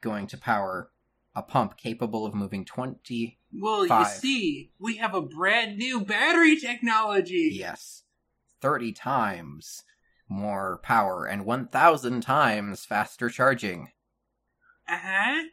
going 0.02 0.28
to 0.28 0.38
power 0.38 0.92
a 1.36 1.42
pump 1.42 1.78
capable 1.78 2.26
of 2.26 2.34
moving 2.34 2.66
20. 2.66 3.40
Well, 3.60 3.88
you 3.88 4.06
see, 4.06 4.72
we 4.80 4.98
have 4.98 5.14
a 5.14 5.22
brand 5.22 5.78
new 5.78 6.02
battery 6.02 6.58
technology. 6.60 7.50
Yes. 7.54 8.04
30 8.62 8.92
times 8.94 9.84
more 10.30 10.80
power 10.84 11.26
and 11.26 11.46
1,000 11.46 12.22
times 12.22 12.86
faster 12.86 13.30
charging. 13.30 13.92
Uh 14.88 14.98
huh. 15.02 15.44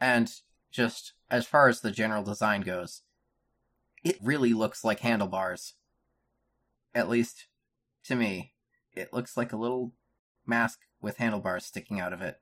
And 0.00 0.32
just 0.70 1.12
as 1.30 1.46
far 1.46 1.68
as 1.68 1.80
the 1.80 1.90
general 1.90 2.22
design 2.22 2.62
goes, 2.62 3.02
it 4.04 4.18
really 4.20 4.52
looks 4.52 4.84
like 4.84 5.00
handlebars. 5.00 5.74
At 6.94 7.08
least 7.08 7.46
to 8.04 8.16
me, 8.16 8.52
it 8.92 9.12
looks 9.12 9.36
like 9.36 9.52
a 9.52 9.56
little 9.56 9.92
mask 10.44 10.80
with 11.00 11.18
handlebars 11.18 11.64
sticking 11.64 12.00
out 12.00 12.12
of 12.12 12.20
it. 12.20 12.40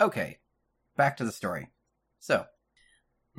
Okay, 0.00 0.38
back 0.96 1.16
to 1.16 1.24
the 1.24 1.32
story. 1.32 1.70
So, 2.18 2.46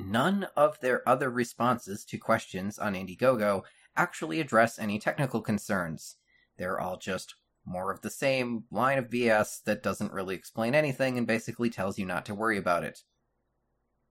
none 0.06 0.48
of 0.56 0.80
their 0.80 1.08
other 1.08 1.30
responses 1.30 2.04
to 2.06 2.18
questions 2.18 2.78
on 2.78 2.94
Indiegogo 2.94 3.62
actually 3.96 4.40
address 4.40 4.78
any 4.78 4.98
technical 4.98 5.40
concerns. 5.40 6.16
They're 6.56 6.80
all 6.80 6.96
just 6.96 7.34
more 7.64 7.92
of 7.92 8.00
the 8.00 8.10
same 8.10 8.64
line 8.70 8.98
of 8.98 9.10
BS 9.10 9.62
that 9.64 9.82
doesn't 9.82 10.12
really 10.12 10.34
explain 10.34 10.74
anything 10.74 11.18
and 11.18 11.26
basically 11.26 11.70
tells 11.70 11.98
you 11.98 12.06
not 12.06 12.24
to 12.26 12.34
worry 12.34 12.58
about 12.58 12.84
it. 12.84 13.00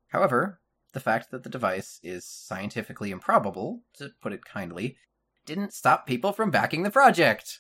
However, 0.08 0.62
the 0.94 1.00
fact 1.00 1.32
that 1.32 1.44
the 1.44 1.50
device 1.50 2.00
is 2.04 2.26
scientifically 2.26 3.12
improbable, 3.12 3.82
to 3.98 4.10
put 4.22 4.34
it 4.34 4.46
kindly, 4.46 4.98
didn't 5.46 5.74
stop 5.74 6.08
people 6.08 6.32
from 6.32 6.52
backing 6.52 6.84
the 6.84 6.92
project. 6.92 7.60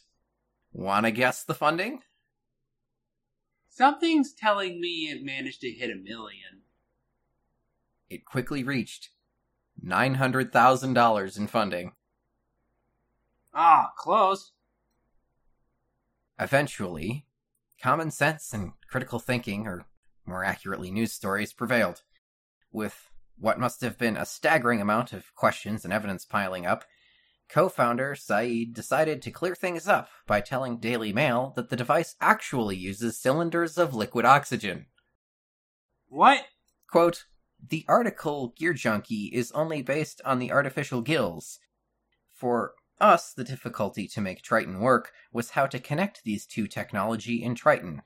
Wanna 0.72 1.12
guess 1.12 1.44
the 1.44 1.54
funding? 1.54 2.02
Something's 3.70 4.34
telling 4.34 4.82
me 4.82 5.10
it 5.10 5.24
managed 5.24 5.62
to 5.62 5.70
hit 5.70 5.90
a 5.90 5.96
million. 5.96 6.64
It 8.10 8.26
quickly 8.26 8.64
reached 8.64 9.10
$900,000 9.86 11.38
in 11.38 11.48
funding. 11.48 11.94
Ah, 13.54 13.92
close. 13.98 14.52
Eventually, 16.40 17.26
common 17.82 18.12
sense 18.12 18.54
and 18.54 18.74
critical 18.90 19.20
thinking, 19.20 19.68
or 19.68 19.86
more 20.26 20.44
accurately, 20.44 20.92
news 20.92 21.14
stories, 21.14 21.54
prevailed. 21.54 22.02
With 22.72 23.10
what 23.38 23.60
must 23.60 23.82
have 23.82 23.98
been 23.98 24.18
a 24.18 24.26
staggering 24.26 24.82
amount 24.82 25.14
of 25.14 25.34
questions 25.36 25.84
and 25.84 25.94
evidence 25.94 26.26
piling 26.26 26.66
up, 26.66 26.86
co 27.50 27.68
founder 27.68 28.16
Saeed 28.16 28.74
decided 28.74 29.22
to 29.22 29.32
clear 29.32 29.56
things 29.56 29.88
up 29.88 30.10
by 30.28 30.40
telling 30.42 30.78
Daily 30.78 31.12
Mail 31.12 31.54
that 31.56 31.70
the 31.70 31.76
device 31.76 32.16
actually 32.22 32.78
uses 32.78 33.20
cylinders 33.20 33.78
of 33.78 33.94
liquid 33.94 34.26
oxygen. 34.26 34.86
What? 36.08 36.46
Quote, 36.90 37.26
the 37.68 37.86
article 37.88 38.54
Gear 38.58 38.74
Junkie 38.74 39.30
is 39.34 39.52
only 39.52 39.82
based 39.82 40.22
on 40.26 40.40
the 40.40 40.52
artificial 40.52 41.02
gills. 41.02 41.60
For 42.30 42.74
us, 43.00 43.34
the 43.34 43.44
difficulty 43.44 44.08
to 44.10 44.22
make 44.22 44.42
Triton 44.42 44.80
work 44.80 45.12
was 45.32 45.52
how 45.52 45.68
to 45.68 45.80
connect 45.80 46.24
these 46.24 46.46
two 46.46 46.68
technology 46.68 47.44
in 47.44 47.56
Triton. 47.56 48.02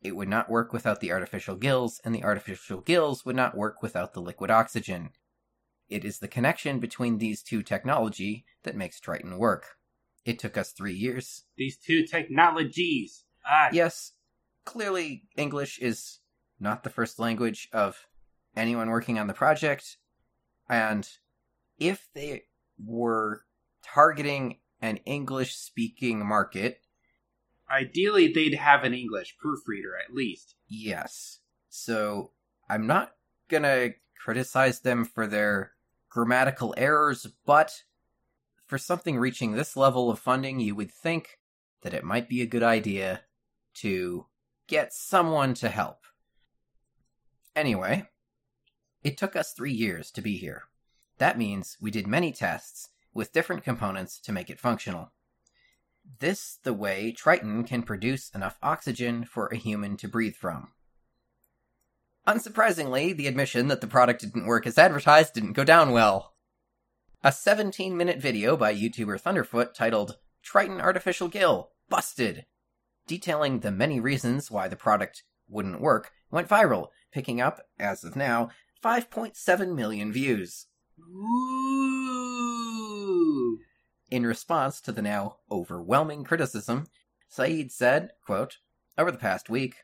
It 0.00 0.14
would 0.14 0.28
not 0.28 0.50
work 0.50 0.72
without 0.72 1.00
the 1.00 1.12
artificial 1.12 1.56
gills, 1.56 2.00
and 2.04 2.14
the 2.14 2.22
artificial 2.22 2.80
gills 2.80 3.24
would 3.24 3.36
not 3.36 3.56
work 3.56 3.82
without 3.82 4.14
the 4.14 4.22
liquid 4.22 4.50
oxygen. 4.50 5.10
It 5.88 6.04
is 6.04 6.18
the 6.18 6.28
connection 6.28 6.78
between 6.78 7.18
these 7.18 7.42
two 7.42 7.62
technology 7.62 8.44
that 8.62 8.76
makes 8.76 9.00
Triton 9.00 9.38
work. 9.38 9.64
It 10.24 10.38
took 10.38 10.56
us 10.56 10.72
three 10.72 10.94
years. 10.94 11.44
These 11.56 11.78
two 11.78 12.06
technologies. 12.06 13.24
Ah, 13.46 13.70
Yes, 13.72 14.12
clearly 14.64 15.24
English 15.36 15.78
is 15.78 16.20
not 16.60 16.84
the 16.84 16.90
first 16.90 17.18
language 17.18 17.68
of 17.72 18.06
anyone 18.58 18.90
working 18.90 19.18
on 19.18 19.26
the 19.26 19.34
project, 19.34 19.96
and 20.68 21.08
if 21.78 22.08
they 22.14 22.42
were 22.84 23.44
targeting 23.82 24.58
an 24.80 24.98
English 24.98 25.54
speaking 25.56 26.26
market, 26.26 26.80
Ideally, 27.70 28.32
they'd 28.32 28.54
have 28.54 28.82
an 28.84 28.94
English 28.94 29.36
proofreader 29.38 29.92
at 30.02 30.14
least. 30.14 30.54
yes. 30.68 31.40
So 31.68 32.32
I'm 32.68 32.86
not 32.86 33.12
gonna 33.48 33.90
criticize 34.18 34.80
them 34.80 35.04
for 35.04 35.26
their 35.26 35.72
grammatical 36.08 36.74
errors, 36.78 37.26
but 37.44 37.84
for 38.66 38.78
something 38.78 39.18
reaching 39.18 39.52
this 39.52 39.76
level 39.76 40.10
of 40.10 40.18
funding, 40.18 40.60
you 40.60 40.74
would 40.74 40.90
think 40.90 41.38
that 41.82 41.92
it 41.94 42.04
might 42.04 42.28
be 42.28 42.40
a 42.42 42.46
good 42.46 42.62
idea 42.62 43.22
to 43.74 44.26
get 44.66 44.92
someone 44.94 45.52
to 45.54 45.68
help. 45.68 46.00
Anyway, 47.54 48.08
it 49.08 49.16
took 49.16 49.34
us 49.34 49.54
three 49.54 49.72
years 49.72 50.10
to 50.10 50.20
be 50.20 50.36
here. 50.36 50.64
That 51.16 51.38
means 51.38 51.78
we 51.80 51.90
did 51.90 52.06
many 52.06 52.30
tests 52.30 52.90
with 53.14 53.32
different 53.32 53.64
components 53.64 54.20
to 54.20 54.32
make 54.32 54.50
it 54.50 54.60
functional. 54.60 55.12
This 56.18 56.58
the 56.62 56.74
way 56.74 57.12
Triton 57.12 57.64
can 57.64 57.82
produce 57.82 58.28
enough 58.34 58.58
oxygen 58.62 59.24
for 59.24 59.46
a 59.46 59.56
human 59.56 59.96
to 59.96 60.08
breathe 60.08 60.36
from. 60.36 60.72
Unsurprisingly, 62.26 63.16
the 63.16 63.26
admission 63.26 63.68
that 63.68 63.80
the 63.80 63.86
product 63.86 64.20
didn't 64.20 64.44
work 64.44 64.66
as 64.66 64.76
advertised 64.76 65.32
didn't 65.32 65.54
go 65.54 65.64
down 65.64 65.90
well. 65.90 66.34
A 67.24 67.32
17 67.32 67.96
minute 67.96 68.18
video 68.18 68.58
by 68.58 68.74
YouTuber 68.74 69.22
Thunderf00t 69.22 69.72
titled 69.72 70.18
Triton 70.42 70.82
Artificial 70.82 71.28
Gill 71.28 71.70
Busted, 71.88 72.44
detailing 73.06 73.60
the 73.60 73.72
many 73.72 74.00
reasons 74.00 74.50
why 74.50 74.68
the 74.68 74.76
product 74.76 75.22
wouldn't 75.48 75.80
work, 75.80 76.12
went 76.30 76.48
viral, 76.48 76.88
picking 77.10 77.40
up, 77.40 77.62
as 77.78 78.04
of 78.04 78.14
now, 78.14 78.50
5.7 78.82 79.74
million 79.74 80.12
views. 80.12 80.66
Ooh. 81.00 81.98
In 84.10 84.24
response 84.26 84.80
to 84.82 84.92
the 84.92 85.02
now 85.02 85.38
overwhelming 85.50 86.24
criticism, 86.24 86.86
Saeed 87.28 87.70
said, 87.72 88.12
quote, 88.24 88.58
Over 88.96 89.10
the 89.10 89.18
past 89.18 89.50
week, 89.50 89.76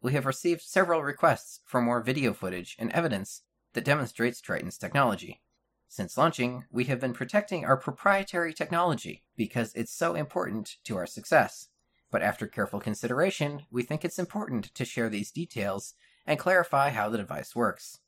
we 0.00 0.12
have 0.14 0.26
received 0.26 0.62
several 0.62 1.02
requests 1.02 1.60
for 1.64 1.80
more 1.80 2.02
video 2.02 2.32
footage 2.32 2.74
and 2.78 2.90
evidence 2.92 3.42
that 3.74 3.84
demonstrates 3.84 4.40
Triton's 4.40 4.78
technology. 4.78 5.42
Since 5.88 6.18
launching, 6.18 6.64
we 6.70 6.84
have 6.84 7.00
been 7.00 7.14
protecting 7.14 7.64
our 7.64 7.76
proprietary 7.76 8.52
technology 8.52 9.24
because 9.36 9.72
it's 9.74 9.92
so 9.92 10.14
important 10.14 10.76
to 10.84 10.96
our 10.96 11.06
success. 11.06 11.68
But 12.10 12.22
after 12.22 12.46
careful 12.46 12.80
consideration, 12.80 13.66
we 13.70 13.82
think 13.82 14.04
it's 14.04 14.18
important 14.18 14.74
to 14.74 14.84
share 14.84 15.08
these 15.08 15.30
details 15.30 15.94
and 16.26 16.38
clarify 16.38 16.90
how 16.90 17.08
the 17.08 17.18
device 17.18 17.54
works. 17.54 18.00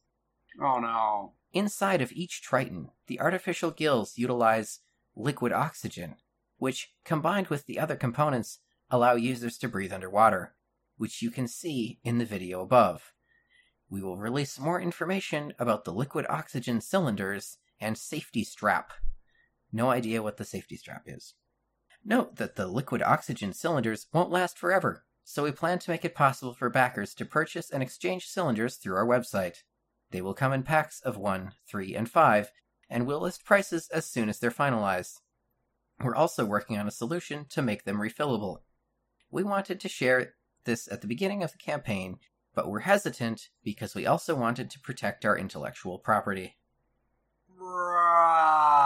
Oh 0.60 0.78
no. 0.78 1.32
Inside 1.52 2.02
of 2.02 2.12
each 2.12 2.42
Triton, 2.42 2.90
the 3.06 3.20
artificial 3.20 3.70
gills 3.70 4.18
utilize 4.18 4.80
liquid 5.16 5.52
oxygen, 5.52 6.16
which, 6.58 6.92
combined 7.04 7.48
with 7.48 7.66
the 7.66 7.78
other 7.78 7.96
components, 7.96 8.58
allow 8.90 9.14
users 9.14 9.56
to 9.58 9.68
breathe 9.68 9.92
underwater, 9.92 10.54
which 10.96 11.22
you 11.22 11.30
can 11.30 11.48
see 11.48 11.98
in 12.04 12.18
the 12.18 12.24
video 12.24 12.60
above. 12.60 13.12
We 13.88 14.02
will 14.02 14.18
release 14.18 14.58
more 14.58 14.80
information 14.80 15.54
about 15.58 15.84
the 15.84 15.92
liquid 15.92 16.26
oxygen 16.28 16.80
cylinders 16.80 17.58
and 17.80 17.98
safety 17.98 18.44
strap. 18.44 18.92
No 19.72 19.90
idea 19.90 20.22
what 20.22 20.36
the 20.36 20.44
safety 20.44 20.76
strap 20.76 21.04
is. 21.06 21.34
Note 22.04 22.36
that 22.36 22.56
the 22.56 22.66
liquid 22.66 23.02
oxygen 23.02 23.52
cylinders 23.52 24.06
won't 24.12 24.30
last 24.30 24.58
forever, 24.58 25.04
so 25.24 25.42
we 25.42 25.52
plan 25.52 25.78
to 25.80 25.90
make 25.90 26.04
it 26.04 26.14
possible 26.14 26.52
for 26.52 26.70
backers 26.70 27.14
to 27.14 27.24
purchase 27.24 27.70
and 27.70 27.82
exchange 27.82 28.26
cylinders 28.26 28.76
through 28.76 28.96
our 28.96 29.06
website. 29.06 29.62
They 30.10 30.20
will 30.20 30.34
come 30.34 30.52
in 30.52 30.62
packs 30.62 31.00
of 31.00 31.16
1, 31.16 31.52
3, 31.68 31.94
and 31.94 32.10
5, 32.10 32.50
and 32.88 33.06
we'll 33.06 33.20
list 33.20 33.44
prices 33.44 33.88
as 33.92 34.06
soon 34.06 34.28
as 34.28 34.38
they're 34.38 34.50
finalized. 34.50 35.20
We're 36.02 36.16
also 36.16 36.44
working 36.44 36.78
on 36.78 36.88
a 36.88 36.92
solution 36.92 37.46
to 37.50 37.62
make 37.62 37.84
them 37.84 37.98
refillable. 37.98 38.58
We 39.30 39.42
wanted 39.42 39.80
to 39.80 39.88
share 39.88 40.34
this 40.64 40.90
at 40.90 41.00
the 41.00 41.06
beginning 41.06 41.42
of 41.42 41.52
the 41.52 41.58
campaign, 41.58 42.18
but 42.54 42.68
we're 42.68 42.80
hesitant 42.80 43.48
because 43.62 43.94
we 43.94 44.06
also 44.06 44.34
wanted 44.34 44.70
to 44.70 44.80
protect 44.80 45.24
our 45.24 45.38
intellectual 45.38 45.98
property. 45.98 46.56
Right. 47.56 48.80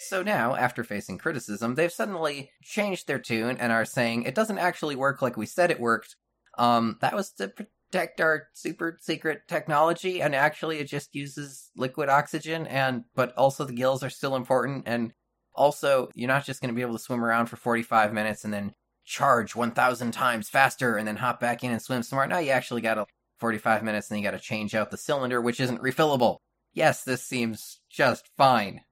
So 0.00 0.22
now, 0.22 0.54
after 0.54 0.84
facing 0.84 1.18
criticism, 1.18 1.74
they've 1.74 1.92
suddenly 1.92 2.52
changed 2.62 3.06
their 3.06 3.18
tune 3.18 3.58
and 3.58 3.72
are 3.72 3.84
saying 3.84 4.22
it 4.22 4.34
doesn't 4.34 4.58
actually 4.58 4.96
work 4.96 5.20
like 5.20 5.36
we 5.36 5.44
said 5.44 5.70
it 5.70 5.80
worked. 5.80 6.16
Um, 6.56 6.96
that 7.00 7.14
was 7.14 7.30
to 7.32 7.52
protect 7.90 8.20
our 8.20 8.48
super 8.52 8.98
secret 9.00 9.42
technology, 9.48 10.20
and 10.20 10.34
actually 10.34 10.78
it 10.78 10.84
just 10.84 11.14
uses 11.14 11.70
liquid 11.76 12.08
oxygen, 12.08 12.66
and 12.66 13.04
but 13.14 13.34
also 13.36 13.64
the 13.64 13.72
gills 13.72 14.02
are 14.02 14.10
still 14.10 14.36
important, 14.36 14.84
and 14.86 15.12
also 15.54 16.08
you're 16.14 16.28
not 16.28 16.44
just 16.44 16.60
going 16.60 16.72
to 16.72 16.76
be 16.76 16.82
able 16.82 16.94
to 16.94 16.98
swim 16.98 17.24
around 17.24 17.46
for 17.46 17.56
45 17.56 18.12
minutes 18.12 18.44
and 18.44 18.54
then 18.54 18.72
charge 19.04 19.56
1,000 19.56 20.12
times 20.12 20.48
faster 20.48 20.96
and 20.96 21.08
then 21.08 21.16
hop 21.16 21.40
back 21.40 21.64
in 21.64 21.72
and 21.72 21.82
swim 21.82 22.02
some 22.02 22.16
more. 22.16 22.26
No, 22.26 22.38
you 22.38 22.50
actually 22.50 22.82
got 22.82 22.94
to 22.94 23.06
45 23.38 23.82
minutes 23.82 24.08
and 24.08 24.16
then 24.16 24.22
you 24.22 24.30
got 24.30 24.36
to 24.36 24.42
change 24.42 24.74
out 24.74 24.90
the 24.90 24.96
cylinder, 24.96 25.40
which 25.40 25.60
isn't 25.60 25.82
refillable. 25.82 26.38
Yes, 26.72 27.02
this 27.02 27.24
seems 27.24 27.80
just 27.90 28.28
fine. 28.36 28.82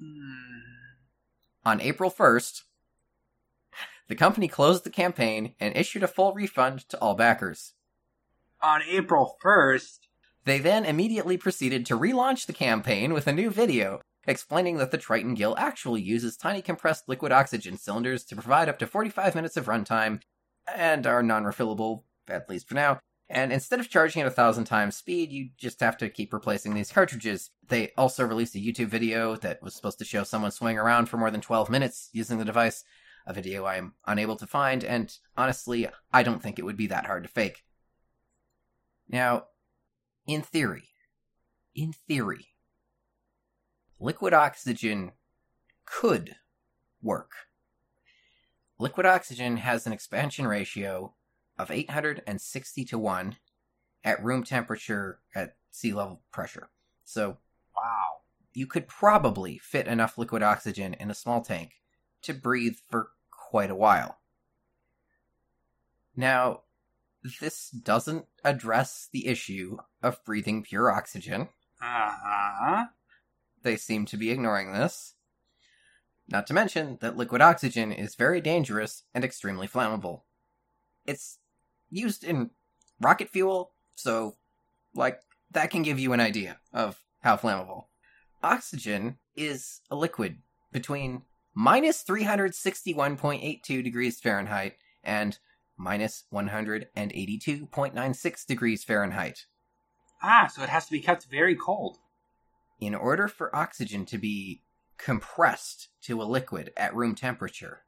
Hmm. 0.00 0.34
On 1.64 1.80
April 1.80 2.10
1st, 2.10 2.62
the 4.08 4.16
company 4.16 4.48
closed 4.48 4.84
the 4.84 4.90
campaign 4.90 5.54
and 5.60 5.76
issued 5.76 6.02
a 6.02 6.08
full 6.08 6.34
refund 6.34 6.80
to 6.90 6.98
all 7.00 7.14
backers. 7.14 7.73
On 8.64 8.80
April 8.88 9.36
1st. 9.44 9.98
They 10.46 10.58
then 10.58 10.86
immediately 10.86 11.36
proceeded 11.36 11.84
to 11.86 11.98
relaunch 11.98 12.46
the 12.46 12.54
campaign 12.54 13.12
with 13.12 13.26
a 13.26 13.32
new 13.32 13.50
video 13.50 14.00
explaining 14.26 14.78
that 14.78 14.90
the 14.90 14.96
Triton 14.96 15.34
Gill 15.34 15.54
actually 15.58 16.00
uses 16.00 16.34
tiny 16.34 16.62
compressed 16.62 17.06
liquid 17.06 17.30
oxygen 17.30 17.76
cylinders 17.76 18.24
to 18.24 18.36
provide 18.36 18.70
up 18.70 18.78
to 18.78 18.86
45 18.86 19.34
minutes 19.34 19.58
of 19.58 19.66
runtime 19.66 20.22
and 20.74 21.06
are 21.06 21.22
non 21.22 21.44
refillable, 21.44 22.04
at 22.26 22.48
least 22.48 22.66
for 22.66 22.74
now. 22.74 23.00
And 23.28 23.52
instead 23.52 23.80
of 23.80 23.90
charging 23.90 24.22
at 24.22 24.28
a 24.28 24.30
thousand 24.30 24.64
times 24.64 24.96
speed, 24.96 25.30
you 25.30 25.50
just 25.58 25.80
have 25.80 25.98
to 25.98 26.08
keep 26.08 26.32
replacing 26.32 26.72
these 26.72 26.92
cartridges. 26.92 27.50
They 27.68 27.92
also 27.98 28.24
released 28.24 28.54
a 28.54 28.64
YouTube 28.64 28.88
video 28.88 29.36
that 29.36 29.62
was 29.62 29.74
supposed 29.74 29.98
to 29.98 30.06
show 30.06 30.24
someone 30.24 30.52
swinging 30.52 30.78
around 30.78 31.10
for 31.10 31.18
more 31.18 31.30
than 31.30 31.42
12 31.42 31.68
minutes 31.68 32.08
using 32.14 32.38
the 32.38 32.46
device, 32.46 32.82
a 33.26 33.34
video 33.34 33.66
I'm 33.66 33.92
unable 34.06 34.36
to 34.36 34.46
find, 34.46 34.82
and 34.84 35.14
honestly, 35.36 35.86
I 36.14 36.22
don't 36.22 36.42
think 36.42 36.58
it 36.58 36.64
would 36.64 36.78
be 36.78 36.86
that 36.86 37.04
hard 37.04 37.24
to 37.24 37.28
fake. 37.28 37.62
Now, 39.08 39.46
in 40.26 40.42
theory, 40.42 40.88
in 41.74 41.92
theory, 41.92 42.48
liquid 43.98 44.32
oxygen 44.32 45.12
could 45.84 46.36
work. 47.02 47.32
Liquid 48.78 49.06
oxygen 49.06 49.58
has 49.58 49.86
an 49.86 49.92
expansion 49.92 50.46
ratio 50.46 51.14
of 51.58 51.70
860 51.70 52.84
to 52.86 52.98
1 52.98 53.36
at 54.02 54.22
room 54.22 54.42
temperature 54.44 55.20
at 55.34 55.56
sea 55.70 55.92
level 55.92 56.22
pressure. 56.32 56.70
So, 57.04 57.38
Wow. 57.76 58.22
you 58.52 58.66
could 58.66 58.88
probably 58.88 59.58
fit 59.58 59.86
enough 59.86 60.18
liquid 60.18 60.42
oxygen 60.42 60.94
in 60.94 61.10
a 61.10 61.14
small 61.14 61.42
tank 61.42 61.74
to 62.22 62.34
breathe 62.34 62.78
for 62.88 63.10
quite 63.30 63.70
a 63.70 63.74
while. 63.74 64.18
Now, 66.16 66.62
this 67.40 67.70
doesn't 67.70 68.26
address 68.44 69.08
the 69.12 69.26
issue 69.26 69.78
of 70.02 70.24
breathing 70.24 70.62
pure 70.62 70.90
oxygen. 70.90 71.48
Uh-huh. 71.80 72.86
They 73.62 73.76
seem 73.76 74.04
to 74.06 74.16
be 74.16 74.30
ignoring 74.30 74.72
this. 74.72 75.14
Not 76.28 76.46
to 76.46 76.54
mention 76.54 76.98
that 77.00 77.16
liquid 77.16 77.42
oxygen 77.42 77.92
is 77.92 78.14
very 78.14 78.40
dangerous 78.40 79.02
and 79.14 79.24
extremely 79.24 79.68
flammable. 79.68 80.22
It's 81.06 81.38
used 81.90 82.24
in 82.24 82.50
rocket 83.00 83.30
fuel, 83.30 83.72
so, 83.94 84.36
like, 84.94 85.20
that 85.50 85.70
can 85.70 85.82
give 85.82 85.98
you 85.98 86.12
an 86.12 86.20
idea 86.20 86.58
of 86.72 87.02
how 87.20 87.36
flammable. 87.36 87.86
Oxygen 88.42 89.18
is 89.36 89.80
a 89.90 89.96
liquid 89.96 90.38
between 90.72 91.22
minus 91.54 92.02
361.82 92.04 93.82
degrees 93.82 94.20
Fahrenheit 94.20 94.76
and 95.02 95.38
minus 95.76 96.24
182.96 96.32 98.46
degrees 98.46 98.84
Fahrenheit. 98.84 99.46
Ah, 100.22 100.48
so 100.52 100.62
it 100.62 100.68
has 100.68 100.86
to 100.86 100.92
be 100.92 101.00
kept 101.00 101.26
very 101.26 101.54
cold. 101.54 101.98
In 102.80 102.92
order 102.94 103.28
for 103.28 103.54
oxygen 103.54 104.06
to 104.06 104.18
be 104.18 104.62
compressed 104.96 105.90
to 106.02 106.22
a 106.22 106.24
liquid 106.24 106.72
at 106.76 106.94
room 106.94 107.14
temperature, 107.14 107.82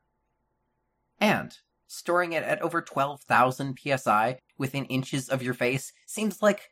And 1.21 1.57
storing 1.89 2.33
it 2.33 2.45
at 2.45 2.63
over 2.63 2.81
12,000 2.81 3.77
psi 3.77 4.39
within 4.57 4.85
inches 4.85 5.29
of 5.29 5.43
your 5.43 5.55
face 5.55 5.93
seems 6.07 6.41
like 6.41 6.71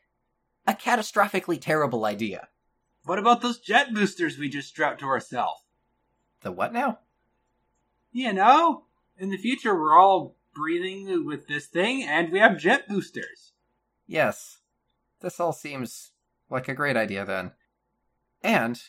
a 0.65 0.73
catastrophically 0.73 1.59
terrible 1.59 2.05
idea. 2.05 2.47
What 3.03 3.19
about 3.19 3.41
those 3.41 3.59
jet 3.59 3.93
boosters 3.93 4.37
we 4.37 4.47
just 4.47 4.69
strapped 4.69 4.99
to 4.99 5.07
ourselves? 5.07 5.63
The 6.41 6.51
what 6.51 6.71
now? 6.71 6.99
You 8.11 8.31
know, 8.31 8.83
in 9.17 9.29
the 9.29 9.37
future 9.37 9.75
we're 9.75 9.97
all 9.97 10.35
breathing 10.53 11.25
with 11.25 11.47
this 11.47 11.65
thing 11.65 12.03
and 12.03 12.31
we 12.31 12.39
have 12.39 12.57
jet 12.57 12.87
boosters. 12.87 13.53
Yes, 14.05 14.59
this 15.21 15.39
all 15.39 15.53
seems 15.53 16.11
like 16.49 16.67
a 16.67 16.73
great 16.73 16.95
idea 16.95 17.25
then. 17.25 17.51
And 18.43 18.79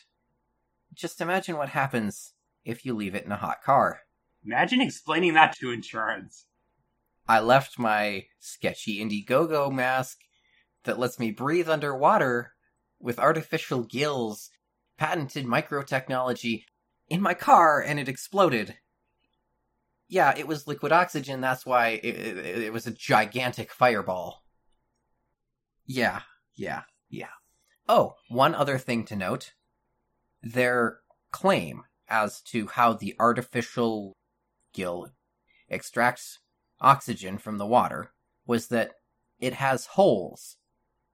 just 0.93 1.21
imagine 1.21 1.57
what 1.57 1.69
happens 1.69 2.33
if 2.63 2.85
you 2.85 2.93
leave 2.93 3.15
it 3.15 3.25
in 3.25 3.31
a 3.31 3.37
hot 3.37 3.63
car. 3.63 4.01
Imagine 4.45 4.81
explaining 4.81 5.33
that 5.33 5.55
to 5.57 5.71
insurance. 5.71 6.45
I 7.27 7.39
left 7.39 7.77
my 7.77 8.25
sketchy 8.39 8.99
Indiegogo 8.99 9.71
mask 9.71 10.17
that 10.83 10.97
lets 10.97 11.19
me 11.19 11.31
breathe 11.31 11.69
underwater 11.69 12.53
with 12.99 13.19
artificial 13.19 13.83
gills, 13.83 14.49
patented 14.97 15.45
microtechnology, 15.45 16.63
in 17.07 17.21
my 17.21 17.33
car 17.33 17.81
and 17.81 17.99
it 17.99 18.07
exploded. 18.07 18.77
Yeah, 20.07 20.33
it 20.35 20.47
was 20.47 20.67
liquid 20.67 20.91
oxygen, 20.91 21.41
that's 21.41 21.65
why 21.65 21.99
it, 22.03 22.15
it, 22.15 22.63
it 22.63 22.73
was 22.73 22.87
a 22.87 22.91
gigantic 22.91 23.71
fireball. 23.71 24.43
Yeah, 25.85 26.21
yeah, 26.55 26.83
yeah. 27.09 27.29
Oh, 27.87 28.15
one 28.29 28.55
other 28.55 28.77
thing 28.77 29.05
to 29.05 29.15
note 29.15 29.53
their 30.41 30.99
claim 31.31 31.83
as 32.07 32.41
to 32.41 32.67
how 32.67 32.93
the 32.93 33.15
artificial 33.19 34.15
gill 34.73 35.11
extracts 35.69 36.39
oxygen 36.81 37.37
from 37.37 37.57
the 37.57 37.65
water 37.65 38.11
was 38.45 38.67
that 38.67 38.93
it 39.39 39.53
has 39.53 39.85
holes 39.87 40.57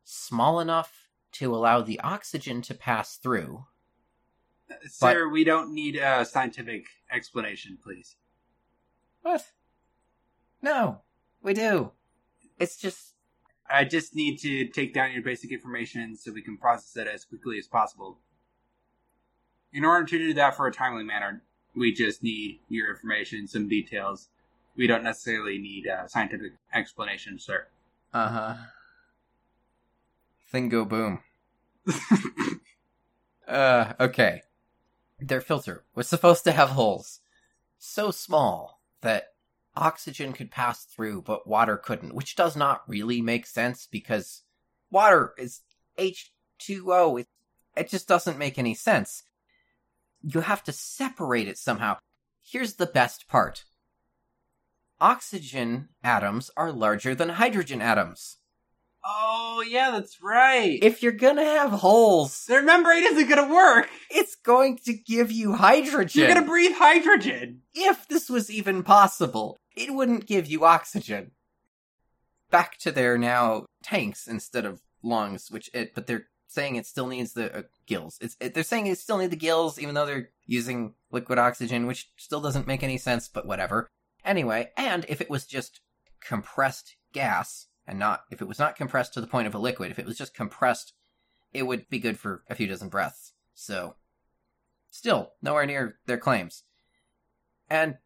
small 0.04 0.60
enough 0.60 1.10
to 1.34 1.54
allow 1.54 1.82
the 1.82 2.00
oxygen 2.00 2.62
to 2.62 2.74
pass 2.74 3.18
through. 3.18 3.66
Sir, 4.88 5.28
we 5.28 5.44
don't 5.44 5.74
need 5.74 5.96
a 5.98 6.26
scientific 6.26 6.86
explanation, 7.12 7.78
please. 7.84 8.16
What? 9.22 9.46
No, 10.62 11.02
we 11.42 11.54
do. 11.54 11.92
It's 12.58 12.78
just 12.78 13.16
I 13.70 13.84
just 13.84 14.16
need 14.16 14.38
to 14.40 14.68
take 14.68 14.94
down 14.94 15.12
your 15.12 15.24
basic 15.24 15.52
information 15.52 16.16
so 16.16 16.32
we 16.32 16.42
can 16.42 16.58
process 16.58 16.96
it 16.98 17.08
as 17.08 17.26
quickly 17.26 17.58
as 17.58 17.68
possible. 17.68 18.20
In 19.74 19.84
order 19.84 20.06
to 20.06 20.18
do 20.18 20.34
that 20.36 20.56
for 20.56 20.68
a 20.68 20.72
timely 20.72 21.04
manner, 21.04 21.44
we 21.76 21.94
just 21.94 22.24
need 22.24 22.60
your 22.70 22.90
information, 22.90 23.48
some 23.48 23.68
details. 23.68 24.30
We 24.76 24.88
don't 24.88 25.04
necessarily 25.04 25.58
need 25.58 25.86
a 25.86 26.08
scientific 26.10 26.54
explanation, 26.74 27.40
sir. 27.40 27.68
uh 28.14 28.30
huh. 28.30 28.56
Thing 30.50 30.70
go 30.70 30.86
boom. 30.86 31.20
Uh, 33.48 33.94
okay. 34.00 34.42
Their 35.20 35.42
filter 35.42 35.84
was 35.94 36.08
supposed 36.08 36.44
to 36.46 36.52
have 36.52 36.70
holes 36.70 37.20
so 37.78 38.12
small 38.12 38.82
that 39.02 39.34
oxygen 39.76 40.34
could 40.34 40.52
pass 40.52 40.84
through, 40.84 41.22
but 41.22 41.48
water 41.48 41.78
couldn't, 41.78 42.16
which 42.16 42.36
does 42.36 42.56
not 42.56 42.82
really 42.88 43.22
make 43.22 43.46
sense 43.46 43.88
because 43.90 44.42
water 44.90 45.34
is 45.38 45.62
H2O. 46.00 47.22
It, 47.22 47.28
it 47.78 47.90
just 47.90 48.08
doesn't 48.08 48.40
make 48.40 48.58
any 48.58 48.74
sense. 48.74 49.24
You 50.28 50.42
have 50.42 50.64
to 50.64 50.72
separate 50.72 51.48
it 51.48 51.58
somehow. 51.58 51.98
Here's 52.42 52.76
the 52.76 52.86
best 52.88 53.28
part 53.28 53.66
oxygen 55.00 55.90
atoms 56.04 56.50
are 56.56 56.72
larger 56.72 57.14
than 57.14 57.30
hydrogen 57.30 57.82
atoms. 57.82 58.38
Oh, 59.08 59.64
yeah, 59.68 59.92
that's 59.92 60.22
right. 60.24 60.80
If 60.82 61.04
you're 61.04 61.12
gonna 61.12 61.44
have 61.44 61.72
holes, 61.72 62.46
Their 62.46 62.64
membrane 62.64 63.04
isn't 63.04 63.30
gonna 63.30 63.54
work. 63.54 63.88
it's 64.10 64.36
going 64.36 64.80
to 64.86 64.94
give 64.94 65.32
you 65.32 65.54
hydrogen. 65.54 66.20
You're 66.22 66.34
gonna 66.34 66.46
breathe 66.48 66.74
hydrogen. 66.76 67.62
if 67.76 68.08
this 68.08 68.30
was 68.30 68.50
even 68.50 68.82
possible, 68.84 69.58
it 69.76 69.94
wouldn't 69.94 70.26
give 70.26 70.48
you 70.48 70.66
oxygen. 70.66 71.32
Back 72.50 72.78
to 72.80 72.92
their 72.92 73.18
now 73.18 73.66
tanks 73.84 74.28
instead 74.28 74.66
of 74.66 74.82
lungs, 75.04 75.52
which 75.52 75.70
it, 75.74 75.94
but 75.94 76.08
they're 76.08 76.28
saying 76.56 76.76
it 76.76 76.88
still 76.88 77.08
needs 77.08 77.34
the 77.34 77.56
uh, 77.56 77.62
gills. 77.86 78.18
It's 78.20 78.36
it, 78.40 78.56
they're 78.56 78.64
saying 78.64 78.88
it 78.88 78.98
still 78.98 79.20
need 79.20 79.30
the 79.30 79.36
gills, 79.36 79.78
even 79.78 79.94
though 79.94 80.08
they're 80.08 80.30
using 80.48 80.96
liquid 81.12 81.38
oxygen, 81.38 81.86
which 81.86 82.10
still 82.18 82.42
doesn't 82.42 82.66
make 82.66 82.82
any 82.82 82.98
sense. 82.98 83.28
But 83.28 83.46
whatever. 83.46 83.88
Anyway, 84.24 84.72
and 84.76 85.06
if 85.08 85.22
it 85.22 85.30
was 85.30 85.46
just 85.46 85.82
compressed 86.20 86.96
gas, 87.14 87.68
and 87.86 88.00
not 88.00 88.24
if 88.32 88.42
it 88.42 88.48
was 88.48 88.58
not 88.58 88.76
compressed 88.76 89.14
to 89.14 89.22
the 89.22 89.28
point 89.28 89.46
of 89.46 89.54
a 89.54 89.60
liquid, 89.60 89.92
if 89.92 90.00
it 90.00 90.06
was 90.06 90.18
just 90.18 90.34
compressed, 90.34 90.94
it 91.54 91.64
would 91.64 91.88
be 91.90 92.00
good 92.00 92.18
for 92.18 92.44
a 92.50 92.56
few 92.56 92.66
dozen 92.66 92.90
breaths. 92.90 93.34
So, 93.54 93.96
still 94.90 95.34
nowhere 95.42 95.66
near 95.66 95.98
their 96.08 96.18
claims. 96.18 96.64
And 97.70 97.98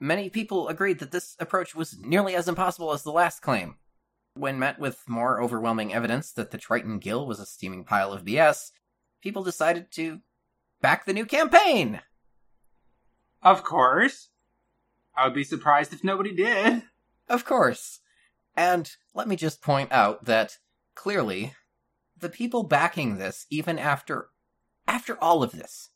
many 0.00 0.30
people 0.30 0.68
agreed 0.68 0.98
that 1.00 1.12
this 1.12 1.36
approach 1.38 1.74
was 1.74 1.98
nearly 1.98 2.34
as 2.34 2.48
impossible 2.48 2.92
as 2.92 3.02
the 3.02 3.12
last 3.12 3.42
claim. 3.42 3.76
When 4.36 4.58
met 4.58 4.78
with 4.78 5.08
more 5.08 5.40
overwhelming 5.40 5.94
evidence 5.94 6.30
that 6.32 6.50
the 6.50 6.58
Triton 6.58 6.98
Gill 6.98 7.26
was 7.26 7.40
a 7.40 7.46
steaming 7.46 7.84
pile 7.84 8.12
of 8.12 8.24
BS, 8.24 8.70
people 9.22 9.42
decided 9.42 9.90
to 9.92 10.20
back 10.80 11.06
the 11.06 11.12
new 11.12 11.24
campaign. 11.26 12.00
Of 13.42 13.62
course. 13.62 14.28
I 15.16 15.24
would 15.24 15.34
be 15.34 15.44
surprised 15.44 15.92
if 15.92 16.04
nobody 16.04 16.34
did. 16.34 16.82
Of 17.28 17.44
course. 17.44 18.00
And 18.54 18.90
let 19.14 19.26
me 19.26 19.36
just 19.36 19.62
point 19.62 19.90
out 19.90 20.26
that 20.26 20.58
clearly 20.94 21.54
the 22.18 22.28
people 22.28 22.62
backing 22.62 23.18
this 23.18 23.46
even 23.50 23.78
after 23.78 24.28
after 24.86 25.22
all 25.22 25.42
of 25.42 25.52
this 25.52 25.90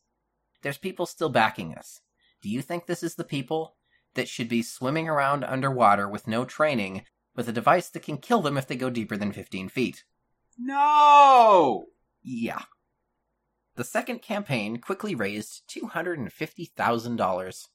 there's 0.62 0.79
people 0.79 1.07
still 1.07 1.29
backing 1.29 1.70
this. 1.70 2.00
Do 2.42 2.48
you 2.48 2.62
think 2.62 2.87
this 2.87 3.03
is 3.03 3.14
the 3.14 3.24
people 3.24 3.76
that 4.14 4.29
should 4.29 4.48
be 4.48 4.62
swimming 4.62 5.09
around 5.09 5.44
underwater 5.44 6.09
with 6.09 6.26
no 6.26 6.44
training 6.44 7.05
with 7.35 7.49
a 7.49 7.53
device 7.53 7.88
that 7.90 8.03
can 8.03 8.19
kill 8.19 8.43
them 8.43 8.57
if 8.57 8.66
they 8.66 8.77
go 8.77 8.90
deeper 8.90 9.16
than 9.16 9.33
15 9.33 9.69
feet? 9.69 10.05
No! 10.59 11.87
Yeah. 12.23 12.62
The 13.77 13.85
second 13.85 14.21
campaign 14.21 14.79
quickly 14.79 15.14
raised 15.14 15.62
$250,000. 15.69 17.69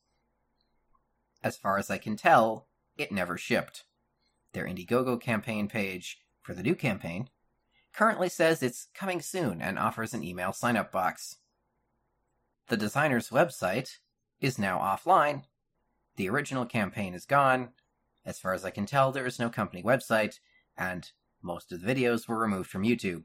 As 1.43 1.57
far 1.57 1.77
as 1.77 1.89
I 1.89 1.97
can 1.97 2.15
tell, 2.15 2.67
it 2.97 3.11
never 3.11 3.37
shipped. 3.37 3.85
Their 4.53 4.65
Indiegogo 4.65 5.19
campaign 5.19 5.67
page 5.67 6.19
for 6.41 6.53
the 6.53 6.63
new 6.63 6.75
campaign 6.75 7.29
currently 7.93 8.29
says 8.29 8.61
it's 8.61 8.87
coming 8.93 9.21
soon 9.21 9.61
and 9.61 9.79
offers 9.79 10.13
an 10.13 10.23
email 10.23 10.53
sign 10.53 10.77
up 10.77 10.91
box. 10.91 11.37
The 12.67 12.77
designer's 12.77 13.29
website 13.29 13.97
is 14.41 14.59
now 14.59 14.79
offline. 14.79 15.43
The 16.15 16.29
original 16.29 16.65
campaign 16.65 17.13
is 17.13 17.25
gone. 17.25 17.69
As 18.25 18.39
far 18.39 18.53
as 18.53 18.65
I 18.65 18.71
can 18.71 18.85
tell, 18.85 19.11
there 19.11 19.27
is 19.27 19.39
no 19.39 19.49
company 19.49 19.83
website, 19.83 20.39
and 20.75 21.11
most 21.41 21.71
of 21.71 21.81
the 21.81 21.93
videos 21.93 22.27
were 22.27 22.39
removed 22.39 22.69
from 22.69 22.83
YouTube. 22.83 23.23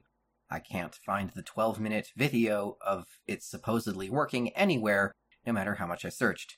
I 0.49 0.59
can't 0.59 0.93
find 0.93 1.31
the 1.31 1.41
12 1.41 1.79
minute 1.79 2.11
video 2.15 2.77
of 2.81 3.05
it 3.25 3.41
supposedly 3.41 4.09
working 4.09 4.49
anywhere, 4.49 5.13
no 5.45 5.53
matter 5.53 5.75
how 5.75 5.87
much 5.87 6.05
I 6.05 6.09
searched. 6.09 6.57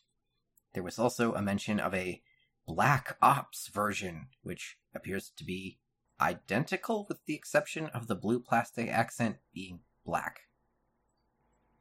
There 0.73 0.83
was 0.83 0.99
also 0.99 1.33
a 1.33 1.41
mention 1.41 1.79
of 1.79 1.93
a 1.93 2.21
Black 2.67 3.17
Ops 3.21 3.67
version, 3.67 4.27
which 4.41 4.77
appears 4.93 5.31
to 5.37 5.45
be 5.45 5.77
identical 6.19 7.05
with 7.07 7.25
the 7.25 7.35
exception 7.35 7.87
of 7.87 8.07
the 8.07 8.15
blue 8.15 8.39
plastic 8.39 8.89
accent 8.89 9.37
being 9.53 9.81
black. 10.05 10.41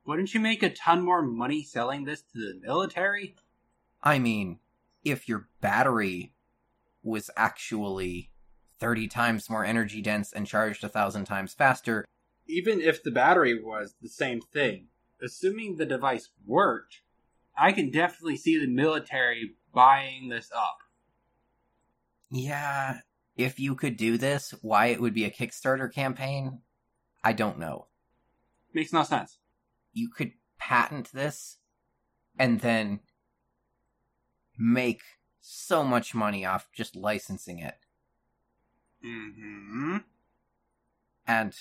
Wouldn't 0.04 0.34
you 0.34 0.40
make 0.40 0.62
a 0.62 0.70
ton 0.70 1.02
more 1.02 1.22
money 1.22 1.62
selling 1.62 2.04
this 2.04 2.22
to 2.22 2.38
the 2.38 2.60
military? 2.60 3.36
I 4.02 4.18
mean, 4.18 4.58
if 5.04 5.28
your 5.28 5.48
battery 5.60 6.34
was 7.02 7.30
actually 7.36 8.30
30 8.78 9.08
times 9.08 9.50
more 9.50 9.64
energy 9.64 10.02
dense 10.02 10.32
and 10.32 10.46
charged 10.46 10.82
a 10.84 10.88
thousand 10.88 11.24
times 11.24 11.54
faster. 11.54 12.04
Even 12.46 12.80
if 12.80 13.02
the 13.02 13.10
battery 13.10 13.60
was 13.62 13.94
the 14.02 14.08
same 14.08 14.40
thing, 14.40 14.88
assuming 15.22 15.76
the 15.76 15.86
device 15.86 16.30
worked, 16.44 17.02
I 17.56 17.72
can 17.72 17.90
definitely 17.90 18.36
see 18.36 18.58
the 18.58 18.66
military 18.66 19.54
buying 19.72 20.28
this 20.28 20.50
up. 20.54 20.78
Yeah, 22.30 23.00
if 23.36 23.60
you 23.60 23.74
could 23.74 23.96
do 23.96 24.18
this, 24.18 24.54
why 24.62 24.86
it 24.86 25.00
would 25.00 25.14
be 25.14 25.24
a 25.24 25.30
Kickstarter 25.30 25.92
campaign, 25.92 26.60
I 27.22 27.32
don't 27.32 27.58
know. 27.58 27.86
Makes 28.74 28.92
no 28.92 29.02
sense. 29.02 29.38
You 29.92 30.08
could 30.08 30.32
patent 30.58 31.12
this 31.12 31.58
and 32.38 32.60
then 32.60 33.00
make 34.58 35.02
so 35.42 35.82
much 35.82 36.14
money 36.14 36.46
off 36.46 36.70
just 36.72 36.96
licensing 36.96 37.58
it. 37.58 37.74
Mm-hmm. 39.04 39.98
And 41.26 41.54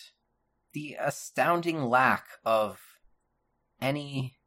the 0.74 0.96
astounding 1.00 1.84
lack 1.84 2.28
of 2.46 2.80
any 3.82 4.38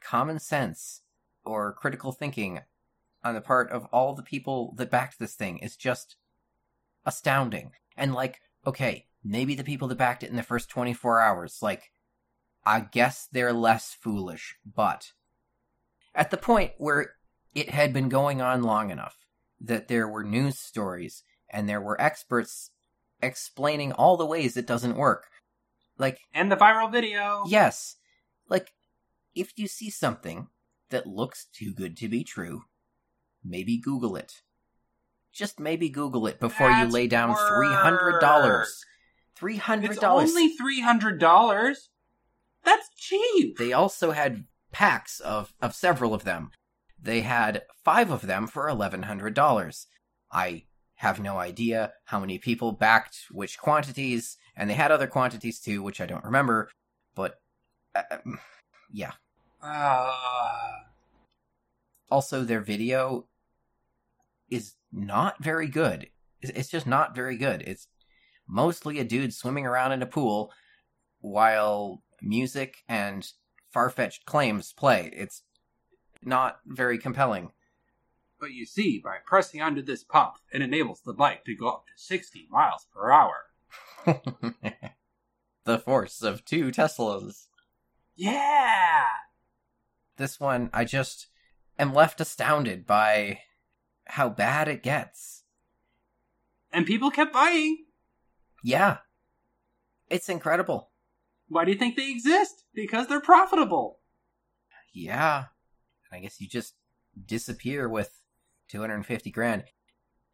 common 0.00 0.38
sense 0.40 1.02
or 1.44 1.72
critical 1.72 2.12
thinking 2.12 2.60
on 3.24 3.34
the 3.34 3.40
part 3.40 3.70
of 3.70 3.86
all 3.86 4.14
the 4.14 4.22
people 4.22 4.74
that 4.76 4.90
backed 4.90 5.18
this 5.18 5.34
thing 5.34 5.58
is 5.58 5.76
just 5.76 6.16
astounding. 7.04 7.72
And 7.96 8.14
like, 8.14 8.40
okay, 8.66 9.06
maybe 9.24 9.54
the 9.54 9.64
people 9.64 9.88
that 9.88 9.98
backed 9.98 10.24
it 10.24 10.30
in 10.30 10.36
the 10.36 10.42
first 10.42 10.68
24 10.68 11.20
hours, 11.20 11.58
like, 11.62 11.92
I 12.64 12.80
guess 12.80 13.28
they're 13.30 13.52
less 13.52 13.94
foolish, 13.94 14.56
but 14.64 15.12
at 16.16 16.30
the 16.30 16.36
point 16.36 16.72
where 16.78 17.15
it 17.56 17.70
had 17.70 17.92
been 17.92 18.10
going 18.10 18.42
on 18.42 18.62
long 18.62 18.90
enough 18.90 19.16
that 19.58 19.88
there 19.88 20.06
were 20.06 20.22
news 20.22 20.58
stories 20.58 21.24
and 21.50 21.66
there 21.66 21.80
were 21.80 22.00
experts 22.00 22.70
explaining 23.22 23.92
all 23.92 24.18
the 24.18 24.26
ways 24.26 24.56
it 24.56 24.66
doesn't 24.66 24.94
work. 24.94 25.24
Like, 25.98 26.18
and 26.34 26.52
the 26.52 26.56
viral 26.56 26.92
video. 26.92 27.44
Yes. 27.48 27.96
Like, 28.50 28.72
if 29.34 29.52
you 29.56 29.66
see 29.68 29.88
something 29.88 30.48
that 30.90 31.06
looks 31.06 31.46
too 31.50 31.72
good 31.72 31.96
to 31.96 32.08
be 32.08 32.22
true, 32.22 32.64
maybe 33.42 33.78
Google 33.78 34.16
it. 34.16 34.42
Just 35.32 35.58
maybe 35.58 35.88
Google 35.88 36.26
it 36.26 36.38
before 36.38 36.68
That's 36.68 36.88
you 36.88 36.92
lay 36.92 37.06
down 37.06 37.30
work. 37.30 37.38
$300. 37.38 38.20
$300. 39.40 39.90
It's 39.90 40.02
only 40.02 40.54
$300? 40.56 41.76
That's 42.64 42.88
cheap. 42.96 43.56
They 43.56 43.72
also 43.72 44.10
had 44.10 44.44
packs 44.72 45.20
of, 45.20 45.54
of 45.62 45.74
several 45.74 46.12
of 46.12 46.24
them. 46.24 46.50
They 47.00 47.20
had 47.20 47.62
five 47.84 48.10
of 48.10 48.22
them 48.22 48.46
for 48.46 48.66
$1,100. 48.68 49.86
I 50.32 50.64
have 50.96 51.20
no 51.20 51.38
idea 51.38 51.92
how 52.06 52.18
many 52.18 52.38
people 52.38 52.72
backed 52.72 53.26
which 53.30 53.58
quantities, 53.58 54.36
and 54.56 54.68
they 54.68 54.74
had 54.74 54.90
other 54.90 55.06
quantities 55.06 55.60
too, 55.60 55.82
which 55.82 56.00
I 56.00 56.06
don't 56.06 56.24
remember, 56.24 56.70
but 57.14 57.40
uh, 57.94 58.02
yeah. 58.90 59.12
Uh, 59.62 60.12
Also, 62.10 62.44
their 62.44 62.60
video 62.60 63.26
is 64.48 64.74
not 64.92 65.42
very 65.42 65.66
good. 65.66 66.08
It's 66.40 66.68
just 66.68 66.86
not 66.86 67.14
very 67.14 67.36
good. 67.36 67.62
It's 67.62 67.88
mostly 68.46 68.98
a 68.98 69.04
dude 69.04 69.34
swimming 69.34 69.66
around 69.66 69.92
in 69.92 70.02
a 70.02 70.06
pool 70.06 70.52
while 71.20 72.02
music 72.22 72.76
and 72.88 73.28
far 73.72 73.90
fetched 73.90 74.24
claims 74.24 74.72
play. 74.72 75.10
It's 75.12 75.42
not 76.26 76.60
very 76.66 76.98
compelling. 76.98 77.52
but 78.38 78.52
you 78.52 78.66
see, 78.66 79.00
by 79.02 79.16
pressing 79.24 79.62
onto 79.62 79.80
this 79.80 80.04
pump, 80.04 80.34
it 80.52 80.60
enables 80.60 81.00
the 81.00 81.14
bike 81.14 81.44
to 81.46 81.56
go 81.56 81.68
up 81.68 81.86
to 81.86 81.92
60 81.96 82.48
miles 82.50 82.86
per 82.92 83.10
hour. 83.10 83.46
the 85.64 85.78
force 85.78 86.22
of 86.22 86.44
two 86.44 86.70
Teslas. 86.70 87.46
Yeah! 88.14 89.04
This 90.16 90.38
one, 90.38 90.70
I 90.72 90.84
just 90.84 91.28
am 91.78 91.94
left 91.94 92.20
astounded 92.20 92.86
by 92.86 93.40
how 94.06 94.28
bad 94.28 94.68
it 94.68 94.82
gets. 94.82 95.44
And 96.72 96.86
people 96.86 97.10
kept 97.10 97.32
buying. 97.32 97.84
Yeah. 98.62 98.98
It's 100.08 100.28
incredible. 100.28 100.90
Why 101.48 101.64
do 101.64 101.72
you 101.72 101.78
think 101.78 101.96
they 101.96 102.10
exist? 102.10 102.64
Because 102.74 103.06
they're 103.08 103.20
profitable. 103.20 104.00
Yeah. 104.92 105.46
And 106.10 106.18
I 106.18 106.22
guess 106.22 106.40
you 106.40 106.48
just 106.48 106.74
disappear 107.26 107.88
with 107.88 108.22
250 108.68 109.30
grand. 109.30 109.64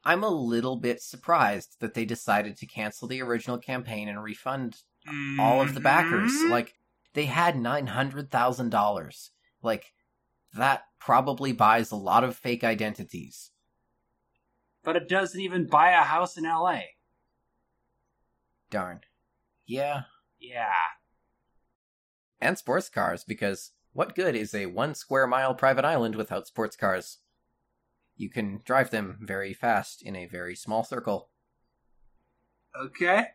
I'm 0.04 0.24
a 0.24 0.28
little 0.28 0.76
bit 0.76 1.00
surprised 1.00 1.76
that 1.80 1.94
they 1.94 2.04
decided 2.04 2.56
to 2.56 2.66
cancel 2.66 3.06
the 3.06 3.22
original 3.22 3.58
campaign 3.58 4.08
and 4.08 4.22
refund 4.22 4.82
all 5.38 5.60
of 5.60 5.74
the 5.74 5.80
backers. 5.80 6.32
Mhm. 6.32 6.50
Like, 6.50 6.74
they 7.14 7.26
had 7.26 7.56
$900,000. 7.56 9.30
Like, 9.62 9.94
that 10.54 10.84
probably 10.98 11.52
buys 11.52 11.90
a 11.90 11.96
lot 11.96 12.24
of 12.24 12.36
fake 12.36 12.64
identities. 12.64 13.52
But 14.82 14.96
it 14.96 15.08
doesn't 15.08 15.40
even 15.40 15.68
buy 15.68 15.92
a 15.92 16.02
house 16.02 16.36
in 16.36 16.44
LA. 16.44 16.82
Darn. 18.70 19.02
Yeah. 19.66 20.04
Yeah. 20.40 20.72
And 22.40 22.58
sports 22.58 22.88
cars, 22.88 23.22
because 23.22 23.70
what 23.92 24.14
good 24.14 24.34
is 24.34 24.54
a 24.54 24.66
one 24.66 24.94
square 24.94 25.26
mile 25.26 25.54
private 25.54 25.84
island 25.84 26.16
without 26.16 26.46
sports 26.46 26.76
cars? 26.76 27.18
You 28.16 28.30
can 28.30 28.60
drive 28.64 28.90
them 28.90 29.18
very 29.20 29.52
fast 29.52 30.02
in 30.02 30.16
a 30.16 30.26
very 30.26 30.54
small 30.54 30.84
circle. 30.84 31.28
Okay. 32.78 33.28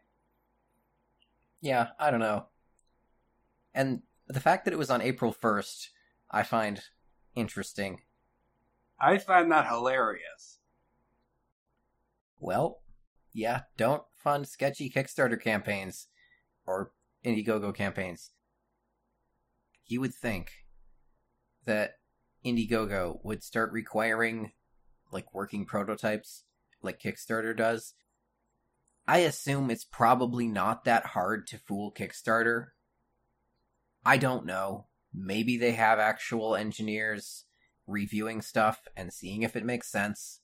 Yeah, 1.62 1.90
I 2.00 2.12
don't 2.12 2.20
know. 2.20 2.48
And 3.74 4.02
the 4.28 4.40
fact 4.40 4.66
that 4.66 4.74
it 4.74 4.78
was 4.78 4.90
on 4.90 5.02
April 5.02 5.34
1st, 5.34 5.90
I 6.32 6.44
find 6.44 6.82
interesting. 7.36 8.02
I 9.00 9.18
find 9.18 9.52
that 9.52 9.68
hilarious. 9.68 10.60
Well, 12.40 12.82
yeah, 13.34 13.62
don't 13.78 14.04
fund 14.16 14.48
sketchy 14.48 14.90
Kickstarter 14.90 15.42
campaigns 15.42 16.08
or 16.66 16.92
Indiegogo 17.26 17.74
campaigns. 17.74 18.32
You 19.88 20.02
would 20.02 20.14
think 20.14 20.52
that 21.66 21.96
Indiegogo 22.46 23.20
would 23.24 23.44
start 23.44 23.72
requiring 23.72 24.52
like 25.12 25.34
working 25.34 25.66
prototypes 25.66 26.44
like 26.82 27.02
Kickstarter 27.02 27.56
does. 27.56 27.94
I 29.08 29.20
assume 29.20 29.72
it's 29.72 29.86
probably 29.86 30.48
not 30.48 30.84
that 30.84 31.08
hard 31.08 31.48
to 31.48 31.58
fool 31.58 31.94
Kickstarter. 31.94 32.68
I 34.06 34.18
don't 34.18 34.46
know. 34.46 34.88
Maybe 35.14 35.58
they 35.58 35.72
have 35.72 36.00
actual 36.00 36.56
engineers 36.56 37.46
reviewing 37.88 38.42
stuff 38.42 38.82
and 38.98 39.14
seeing 39.14 39.44
if 39.44 39.56
it 39.56 39.64
makes 39.64 39.90
sense 39.90 40.42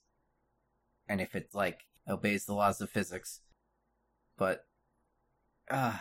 and 1.07 1.19
if 1.19 1.35
it 1.35 1.49
like 1.53 1.81
obeys 2.07 2.45
the 2.45 2.53
laws 2.53 2.79
of 2.79 2.89
physics. 2.89 3.41
But 4.37 4.65
uh 5.69 5.97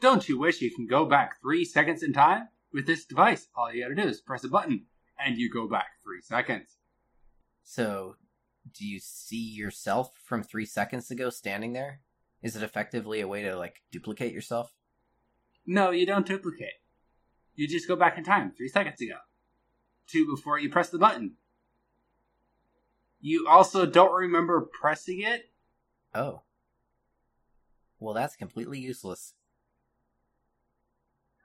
Don't 0.00 0.28
you 0.28 0.38
wish 0.38 0.60
you 0.60 0.74
can 0.74 0.86
go 0.86 1.04
back 1.04 1.40
three 1.40 1.64
seconds 1.64 2.02
in 2.02 2.12
time? 2.12 2.48
With 2.72 2.86
this 2.86 3.04
device, 3.04 3.48
all 3.56 3.72
you 3.72 3.82
gotta 3.82 3.94
do 3.94 4.08
is 4.08 4.20
press 4.20 4.44
a 4.44 4.48
button, 4.48 4.86
and 5.18 5.36
you 5.36 5.50
go 5.50 5.68
back 5.68 5.86
three 6.04 6.20
seconds. 6.20 6.76
so 7.64 8.16
do 8.72 8.86
you 8.86 8.98
see 9.00 9.36
yourself 9.36 10.14
from 10.24 10.42
3 10.42 10.64
seconds 10.66 11.10
ago 11.10 11.30
standing 11.30 11.72
there? 11.72 12.00
Is 12.42 12.56
it 12.56 12.62
effectively 12.62 13.20
a 13.20 13.28
way 13.28 13.42
to 13.42 13.56
like 13.56 13.82
duplicate 13.90 14.32
yourself? 14.32 14.72
No, 15.66 15.90
you 15.90 16.06
don't 16.06 16.26
duplicate. 16.26 16.80
You 17.54 17.66
just 17.66 17.88
go 17.88 17.96
back 17.96 18.16
in 18.16 18.24
time 18.24 18.52
three 18.56 18.68
seconds 18.68 19.00
ago. 19.00 19.16
To 20.08 20.26
before 20.26 20.58
you 20.58 20.70
press 20.70 20.90
the 20.90 20.98
button. 20.98 21.34
You 23.20 23.46
also 23.48 23.84
don't 23.84 24.12
remember 24.12 24.60
pressing 24.60 25.20
it? 25.20 25.50
Oh. 26.14 26.42
Well, 27.98 28.14
that's 28.14 28.36
completely 28.36 28.78
useless. 28.78 29.34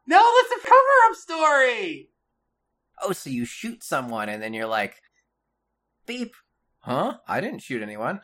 No, 0.05 0.17
that's 0.17 0.63
a 0.63 0.67
cover 0.67 1.09
up 1.09 1.15
story! 1.15 2.09
Oh, 3.01 3.11
so 3.13 3.29
you 3.29 3.45
shoot 3.45 3.83
someone 3.83 4.29
and 4.29 4.41
then 4.41 4.53
you're 4.53 4.67
like, 4.67 5.01
beep. 6.05 6.35
Huh? 6.79 7.17
I 7.27 7.39
didn't 7.41 7.61
shoot 7.61 7.81
anyone. 7.81 8.21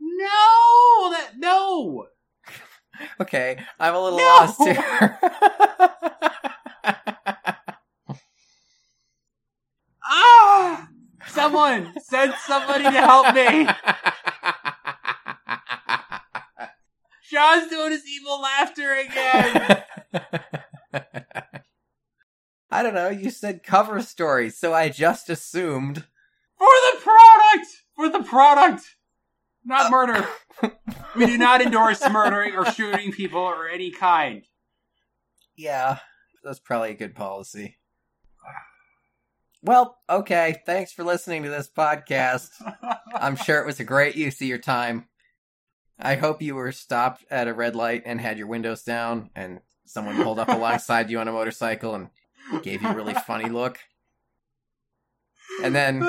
No! 0.00 1.10
That 1.10 1.32
no! 1.38 2.06
Okay, 3.18 3.58
I'm 3.80 3.94
a 3.94 4.00
little 4.00 4.18
No! 4.18 4.24
lost 4.24 4.62
here. 4.62 5.18
Ah! 10.04 10.88
Someone! 11.28 11.92
Send 12.02 12.34
somebody 12.46 12.84
to 12.84 12.90
help 12.90 13.34
me! 13.34 13.66
Sean's 17.22 17.68
doing 17.70 17.92
his 17.92 18.06
evil 18.06 18.40
laughter 18.42 18.92
again! 18.94 19.84
I 22.82 22.86
don't 22.86 22.94
know, 22.94 23.10
you 23.10 23.30
said 23.30 23.62
cover 23.62 24.02
story, 24.02 24.50
so 24.50 24.74
I 24.74 24.88
just 24.88 25.30
assumed. 25.30 25.98
For 26.58 26.66
the 26.66 26.98
product! 27.00 27.68
For 27.94 28.08
the 28.08 28.24
product! 28.24 28.96
Not 29.64 29.86
uh, 29.86 29.90
murder. 29.90 30.28
We 31.14 31.26
do 31.26 31.38
not 31.38 31.62
endorse 31.62 32.02
murdering 32.10 32.56
or 32.56 32.64
shooting 32.72 33.12
people 33.12 33.40
or 33.40 33.68
any 33.68 33.92
kind. 33.92 34.42
Yeah, 35.54 35.98
that's 36.42 36.58
probably 36.58 36.90
a 36.90 36.94
good 36.94 37.14
policy. 37.14 37.76
Well, 39.62 39.98
okay, 40.10 40.60
thanks 40.66 40.90
for 40.92 41.04
listening 41.04 41.44
to 41.44 41.50
this 41.50 41.68
podcast. 41.68 42.48
I'm 43.14 43.36
sure 43.36 43.60
it 43.60 43.66
was 43.66 43.78
a 43.78 43.84
great 43.84 44.16
use 44.16 44.40
of 44.40 44.48
your 44.48 44.58
time. 44.58 45.06
I 46.00 46.16
hope 46.16 46.42
you 46.42 46.56
were 46.56 46.72
stopped 46.72 47.24
at 47.30 47.46
a 47.46 47.54
red 47.54 47.76
light 47.76 48.02
and 48.06 48.20
had 48.20 48.38
your 48.38 48.48
windows 48.48 48.82
down, 48.82 49.30
and 49.36 49.60
someone 49.84 50.20
pulled 50.20 50.40
up 50.40 50.48
alongside 50.48 51.10
you 51.10 51.20
on 51.20 51.28
a 51.28 51.32
motorcycle 51.32 51.94
and 51.94 52.08
gave 52.62 52.82
you 52.82 52.88
a 52.88 52.94
really 52.94 53.14
funny 53.14 53.48
look. 53.48 53.78
And 55.62 55.74
then, 55.74 56.02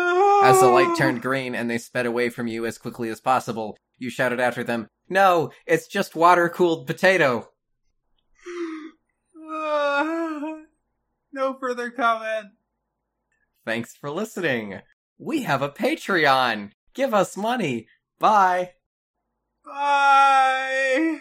as 0.44 0.60
the 0.60 0.68
light 0.68 0.96
turned 0.98 1.22
green 1.28 1.56
and 1.56 1.70
they 1.70 1.78
sped 1.78 2.06
away 2.06 2.30
from 2.30 2.48
you 2.48 2.66
as 2.66 2.78
quickly 2.78 3.10
as 3.10 3.20
possible, 3.20 3.78
you 3.98 4.10
shouted 4.10 4.40
after 4.40 4.64
them, 4.64 4.88
No, 5.10 5.52
it's 5.66 5.88
just 5.88 6.16
water 6.16 6.50
cooled 6.50 6.88
potato. 6.88 7.50
no 11.34 11.58
further 11.60 11.90
comment. 11.90 12.48
Thanks 13.66 13.96
for 13.96 14.10
listening. 14.10 14.82
We 15.18 15.44
have 15.44 15.62
a 15.62 15.70
Patreon. 15.70 16.72
Give 16.94 17.14
us 17.14 17.38
money. 17.38 17.88
Bye. 18.20 18.72
Bye. 19.66 21.20